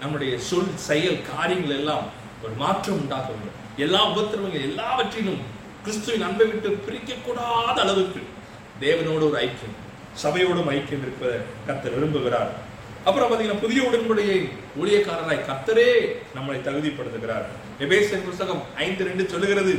நம்முடைய 0.00 0.32
சொல் 0.48 0.72
செயல் 0.88 1.20
காரியங்கள் 1.30 1.76
எல்லாம் 1.80 2.06
ஒரு 2.44 2.54
மாற்றம் 2.62 2.98
உண்டாக 3.00 3.26
வேண்டும். 3.32 3.58
எல்லா 3.84 4.00
உபத்திரவங்கள் 4.10 4.66
எல்லாவற்றிலும் 4.70 5.42
கிறிஸ்துவின் 5.84 6.26
அன்பை 6.28 6.46
விட்டு 6.46 6.70
பிரிக்கக்கூடாத 6.86 7.76
அளவுக்கு 7.84 8.20
தேவனோடு 8.84 9.24
ஒரு 9.30 9.38
ஐக்கியம் 9.46 9.78
சபையோடும் 10.22 10.70
ஐக்கியம் 10.76 11.04
இருப்பதை 11.06 11.38
கர்த்தர் 11.66 11.96
விரும்புகிறார். 11.96 12.52
அப்புறம் 13.06 13.30
பாத்தீங்கன்னா 13.30 13.62
புதிய 13.64 13.80
உடன்படியை 13.88 14.38
ஊழியக்காரராய் 14.80 15.46
கத்தரே 15.48 15.88
நம்மளை 16.36 16.58
தகுதிப்படுத்துகிறார். 16.66 17.46
எபேசன் 17.84 18.26
புஸ்தகம் 18.28 18.62
ஐந்து 18.84 19.06
ரெண்டு 19.08 19.24
சொல்லுகிறது 19.32 19.74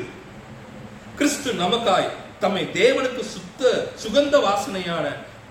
கிறிஸ்து 1.20 1.50
நமக்காய் 1.63 2.10
தம்மை 2.42 2.63
தேவனுக்கு 2.80 3.24
சுத்த 3.36 3.72
சுகந்த 4.03 4.36
வாசனையான 4.48 5.06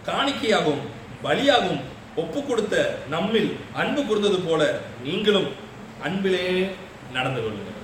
காணிக்கையாகவும் 0.09 0.85
பலியாகவும் 1.25 1.83
ஒப்பு 2.23 2.41
கொடுத்த 2.45 2.77
நம்மில் 3.15 3.51
அன்பு 3.81 4.01
கூர்ந்தது 4.05 4.39
போல 4.47 4.63
நீங்களும் 5.05 5.51
அன்பிலே 6.07 6.47
நடந்து 7.17 7.41
கொள்ளுங்கள். 7.41 7.81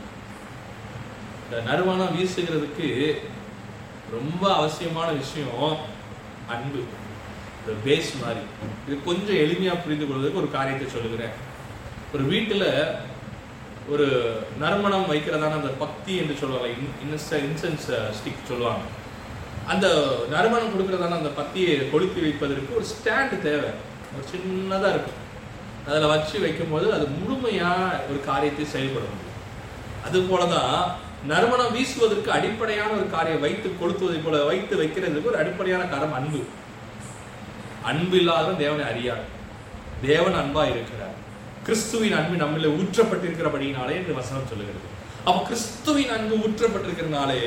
இந்த 1.45 1.59
நறுமணம் 1.68 2.14
வீசுகிறதுக்கு 2.16 2.88
ரொம்ப 4.16 4.42
அவசியமான 4.59 5.09
விஷயம் 5.23 5.78
அன்பு. 6.54 6.83
இந்த 7.68 7.78
பேஸ் 7.87 8.11
மாதிரி. 8.22 8.42
இது 8.87 8.96
கொஞ்சம் 9.09 9.40
எளிமையாக 9.44 9.83
புரிந்து 9.85 10.04
கொள்வதற்கு 10.09 10.42
ஒரு 10.42 10.50
காரியத்தை 10.57 10.87
சொல்லுகிறேன். 10.94 11.35
ஒரு 12.14 12.24
வீட்டில் 12.33 12.68
ஒரு 13.92 14.07
நறுமணம் 14.62 15.11
வைக்கிறதான 15.11 15.59
அந்த 15.59 15.72
பக்தி 15.83 16.12
என்று 16.22 16.35
சொல்லுவாங்க 16.40 16.68
இன்சென்ஸ் 17.04 17.88
ஸ்டிக் 18.18 18.48
சொல்லுவாங்க. 18.50 18.85
அந்த 19.72 19.87
நறுமணம் 20.35 20.72
கொடுக்கறதான 20.74 21.18
அந்த 21.20 21.33
பத்தியை 21.40 21.74
கொளுத்தி 21.92 22.20
வைப்பதற்கு 22.26 22.76
ஒரு 22.78 22.87
ஸ்டாண்டு 22.92 23.38
தேவை. 23.46 23.70
ஒரு 24.14 24.24
சின்னதாக 24.33 24.92
இருக்கும். 24.94 25.18
அதில் 25.88 26.12
வச்சு 26.12 26.37
வைக்கும்போது 26.44 26.87
அது 26.96 27.04
முழுமையாக 27.18 28.00
ஒரு 28.11 28.18
காரியத்தை 28.31 28.64
செயல்பட 28.74 29.04
முடியும் 29.11 29.37
அது 30.07 30.18
போலதான் 30.31 30.74
நறுமணம் 31.31 31.74
வீசுவதற்கு 31.76 32.31
அடிப்படையான 32.38 32.90
ஒரு 32.98 33.07
காரியம் 33.14 33.44
வைத்து 33.44 33.68
கொளுத்துவதை 33.81 34.18
போல 34.24 34.42
வைத்து 34.50 34.74
வைக்கிறதுக்கு 34.81 35.31
ஒரு 35.33 35.40
அடிப்படையான 35.42 35.87
காரம் 35.94 36.16
அன்பு. 36.18 36.40
அன்பு 37.88 38.16
இல்லாத 38.20 38.55
தேவனை 38.62 38.85
அறியாது 38.92 39.27
தேவன் 40.07 40.38
அன்பா 40.42 40.62
இருக்கிறார். 40.72 41.16
கிறிஸ்துவின் 41.66 42.16
அன்பு 42.18 42.37
நம்மள 42.42 42.68
ஊற்றப்பட்டிருக்கிறபடினாலே 42.79 43.94
என்று 44.01 44.12
வசனம் 44.20 44.48
சொல்லுகிறது. 44.51 44.87
அப்ப 45.29 45.38
கிறிஸ்துவின் 45.48 46.12
அன்பு 46.16 46.35
ஊற்றப்பட்டிருக்கிறனாலே 46.46 47.40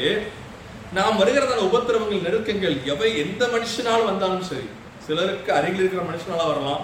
நாம் 0.97 1.19
வருகிறதான 1.19 1.65
உபத்திரவங்கள் 1.69 2.25
நெருக்கங்கள் 2.27 2.77
எவை 2.93 3.09
எந்த 3.23 3.43
மனுஷனால் 3.53 4.07
வந்தாலும் 4.09 4.47
சரி 4.49 4.67
சிலருக்கு 5.05 5.51
அருகில் 5.57 5.81
இருக்கிற 5.81 6.01
மனுஷனால 6.09 6.41
வரலாம் 6.49 6.81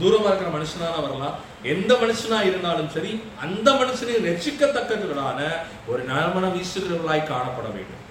தூரமா 0.00 0.28
இருக்கிற 0.30 0.50
மனுஷனால 0.56 0.96
வரலாம் 1.06 1.36
எந்த 1.72 1.92
மனுஷனா 2.02 2.38
இருந்தாலும் 2.48 2.90
சரி 2.94 3.12
அந்த 3.44 3.68
மனுஷனை 3.80 4.16
ரட்சிக்கத்தக்கவர்களான 4.26 5.40
ஒரு 5.90 6.02
நலமன 6.10 6.50
வீசுகிறவர்களாய் 6.56 7.30
காணப்பட 7.32 7.68
வேண்டும். 7.76 8.02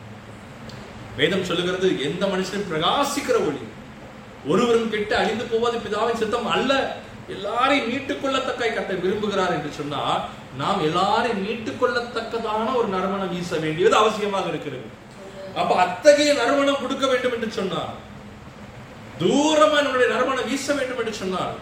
வேதம் 1.20 1.48
சொல்லுகிறது 1.50 1.90
எந்த 2.08 2.24
மனுஷனும் 2.34 2.70
பிரகாசிக்கிற 2.72 3.38
ஒளி 3.50 3.64
ஒருவரும் 4.48 4.92
கெட்டு 4.94 5.16
அழிந்து 5.16 5.44
போவது 5.44 5.78
பிதாவின் 5.86 6.22
சித்தம் 6.22 6.50
அல்ல. 6.56 6.72
எல்லாரையும் 7.36 7.90
மீட்டுக் 7.92 8.24
கொள்ளத்தக்க 8.24 8.74
கட்ட 8.74 8.94
விரும்புகிறார் 9.04 9.54
என்று 9.58 9.72
சொன்னால் 9.80 10.22
நாம் 10.62 10.84
எல்லாரையும் 10.88 11.42
மீட்டுக் 11.46 11.80
கொள்ளத்தக்கதான 11.82 12.68
ஒரு 12.80 12.88
நறுமணம் 12.88 13.34
வீச 13.36 13.58
வேண்டியது 13.64 13.96
அவசியமாக 14.02 14.48
இருக்கிறது. 14.54 14.88
அப்ப 15.62 15.72
அத்தகைய 15.76 16.34
நறுமணம் 16.34 16.82
கொடுக்க 16.82 17.06
வேண்டும் 17.08 17.36
என்று 17.38 17.50
சொன்னார் 17.60 17.94
தூரமா 19.20 19.78
நம்முடைய 19.84 20.08
நறுமணம் 20.14 20.50
வீச 20.52 20.74
வேண்டும் 20.74 20.98
என்று 20.98 21.14
சொன்னால் 21.14 21.54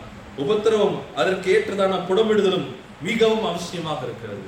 உபத்திரவம் 0.43 0.97
அதற்கு 1.15 1.47
ஏற்றதான 1.55 1.99
புடமிடுதலும் 2.09 2.67
மிகவும் 3.07 3.45
அவசியமாக 3.49 4.01
இருக்கிறது. 4.07 4.47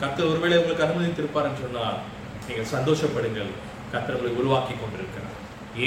கர்த்தர் 0.00 0.30
ஒருவேளை 0.32 0.56
உங்களுக்கு 0.58 0.86
அனுமதித்திருப்பார் 0.86 1.48
என்று 1.48 1.64
சொன்னால் 1.66 1.98
நீங்கள் 2.46 2.72
சந்தோஷப்படுங்கள். 2.74 3.50
கத்தர் 3.92 4.16
உங்களை 4.16 4.32
உருவாக்கி 4.40 4.74
கொண்டிருக்கிறார். 4.74 5.38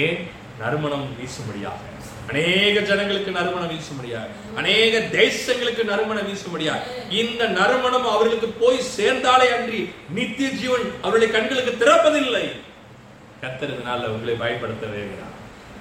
ஏன்? 0.03 0.19
நறுமணம் 0.59 1.07
வீசும்படியாக. 1.19 1.81
அநேக 2.29 2.81
ஜனங்களுக்கு 2.89 3.31
நறுமணம் 3.31 3.71
வீசும்படியாக. 3.73 4.27
அநேக 4.59 4.99
தேசங்களுக்கு 5.17 5.83
நறுமணம் 5.91 6.29
வீசும்படியாக. 6.29 6.81
இந்த 7.21 7.47
நறுமணம் 7.59 8.07
அவர்களுக்கு 8.13 8.47
போய் 8.61 8.87
சேர்ந்தாலே 8.97 9.47
அன்றி 9.57 9.81
நித்திய 10.17 10.49
ஜீவன் 10.61 10.85
அவருடைய 11.01 11.29
கண்களுக்கு 11.33 11.73
திறப்பதில்லை. 11.83 12.45
கர்த்தர் 13.41 13.75
உங்களை 14.15 14.35
பயப்படுத்த 14.43 14.85
வருகிறார் 14.93 15.35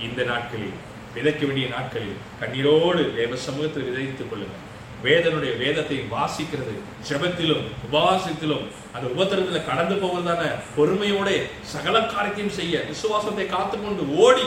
இந்த 0.07 0.23
நாட்களில் 0.33 0.77
விதைக்க 1.17 1.43
வேண்டிய 1.47 1.67
நாட்களில் 1.77 2.17
கண்ணீரோடு 2.41 3.03
தேவ 3.17 3.37
சமூகத்தில் 3.37 3.89
விதைத்துக் 3.89 4.31
கொள்ளுங்கள். 4.31 4.65
வேதனுடைய 5.07 5.53
வேதத்தை 5.63 5.97
வாசிக்கிறது. 6.15 6.75
ஜபத்திலும் 7.09 7.65
உபவாசத்திலும் 7.87 8.67
அந்த 8.95 9.07
உபத்திரத்தில் 9.15 9.67
கடந்து 9.71 9.97
போவதான 10.03 10.43
பொறுமையோட 10.77 11.29
சகல 11.73 11.97
காரியத்தையும் 12.13 12.57
செய்ய 12.59 12.85
விசுவாசத்தை 12.91 13.47
காத்துக்கொண்டு 13.55 14.05
ஓடி 14.25 14.47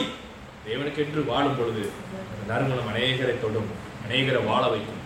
தேவனுக்கென்று 0.66 1.20
வாழும் 1.32 1.58
பொழுது 1.58 1.82
அந்த 2.30 2.42
நறுமணம் 2.52 2.88
அநேகரை 2.92 3.36
தொடும் 3.44 3.68
அநேகரை 4.06 4.40
வாழ 4.50 4.62
வைக்கும். 4.72 5.02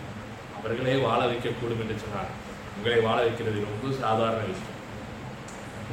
அவர்களே 0.57 0.95
வாழ 1.07 1.21
வைக்கக்கூடும் 1.31 1.81
என்று 1.83 1.95
சொன்னார். 2.03 2.31
உங்களை 2.77 2.99
வாழ 3.07 3.17
வைக்கிறது 3.25 3.67
ரொம்ப 3.67 3.91
சாதாரண 4.03 4.41
விஷயம். 4.51 4.79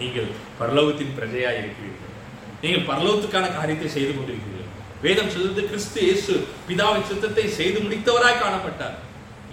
நீங்கள் 0.01 0.31
பரலோகத்தின் 0.61 1.15
பிரஜையாக 1.19 1.61
இருக்கிறீர்கள். 1.63 2.15
நீங்கள் 2.63 2.89
பரலோகத்துக்கான 2.91 3.47
காரியத்தை 3.59 3.91
செய்து 3.97 4.13
கொண்டிருக்கிறீர்கள். 4.15 4.69
வேதம் 5.05 5.33
சொல்வது 5.35 5.63
கிறிஸ்து 5.71 6.01
இயேசு 6.07 6.35
பிதாவின் 6.69 7.09
சித்தத்தை 7.11 7.47
செய்து 7.61 7.79
முடித்தவராய் 7.85 8.43
காணப்பட்டார். 8.43 8.97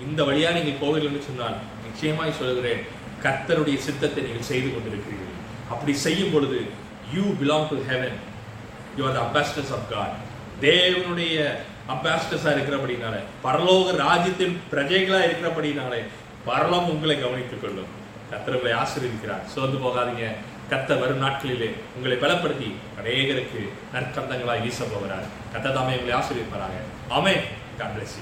இந்த 0.05 0.21
வழியாக 0.29 0.55
நீங்கள் 0.57 0.81
போவீர்கள் 0.83 1.11
என்று 1.11 1.27
சொன்னால் 1.29 1.57
நிச்சயமாய் 1.85 2.39
சொல்கிறேன் 2.39 2.81
கர்த்தருடைய 3.23 3.77
சித்தத்தை 3.85 4.21
நீங்கள் 4.23 4.49
செய்து 4.51 4.69
கொண்டிருக்கிறீர்கள். 4.73 5.33
அப்படி 5.73 5.93
செய்யும் 6.05 6.33
பொழுது 6.33 6.59
you 7.15 7.23
belong 7.41 7.67
to 7.71 7.77
heaven 7.89 8.17
you 8.97 9.03
are 9.07 9.17
the 9.17 9.21
ambassadors 9.27 9.73
of 9.77 9.89
God 9.93 10.15
தேவனுடைய 10.65 11.37
அம்பாஸ்டர்ஸாக 11.93 12.53
இருக்கிறபடினால 12.55 13.15
பரலோக 13.45 13.95
ராஜ்யத்தின் 14.05 14.55
பிரஜைகளாக 14.71 15.27
இருக்கிறபடினாலே 15.27 16.01
பரலம் 16.49 16.89
உங்களை 16.93 17.15
கவனித்துக் 17.21 17.61
கொள்ளும். 17.61 17.91
கத்தர் 18.31 18.57
உங்களை 18.57 18.73
ஆசீர்வதிக்கிறார். 18.83 19.43
சோர்ந்து 19.53 19.77
போகாதீங்க. 19.85 20.25
கர்த்தர் 20.71 21.01
வரும் 21.01 21.23
நாட்களிலே 21.25 21.69
உங்களை 21.97 22.17
பலப்படுத்தி 22.23 22.69
அநேகருக்கு 22.99 23.61
நற்கந்தங்களாய் 23.93 24.63
வீச 24.65 24.79
போகிறார். 24.83 25.27
கத்த 25.53 25.73
தாமே 25.77 25.95
உங்களை 25.99 26.15
ஆசீர்வதிப்பாராக. 26.19 26.75
ஆமே 27.17 27.35
God 27.79 27.97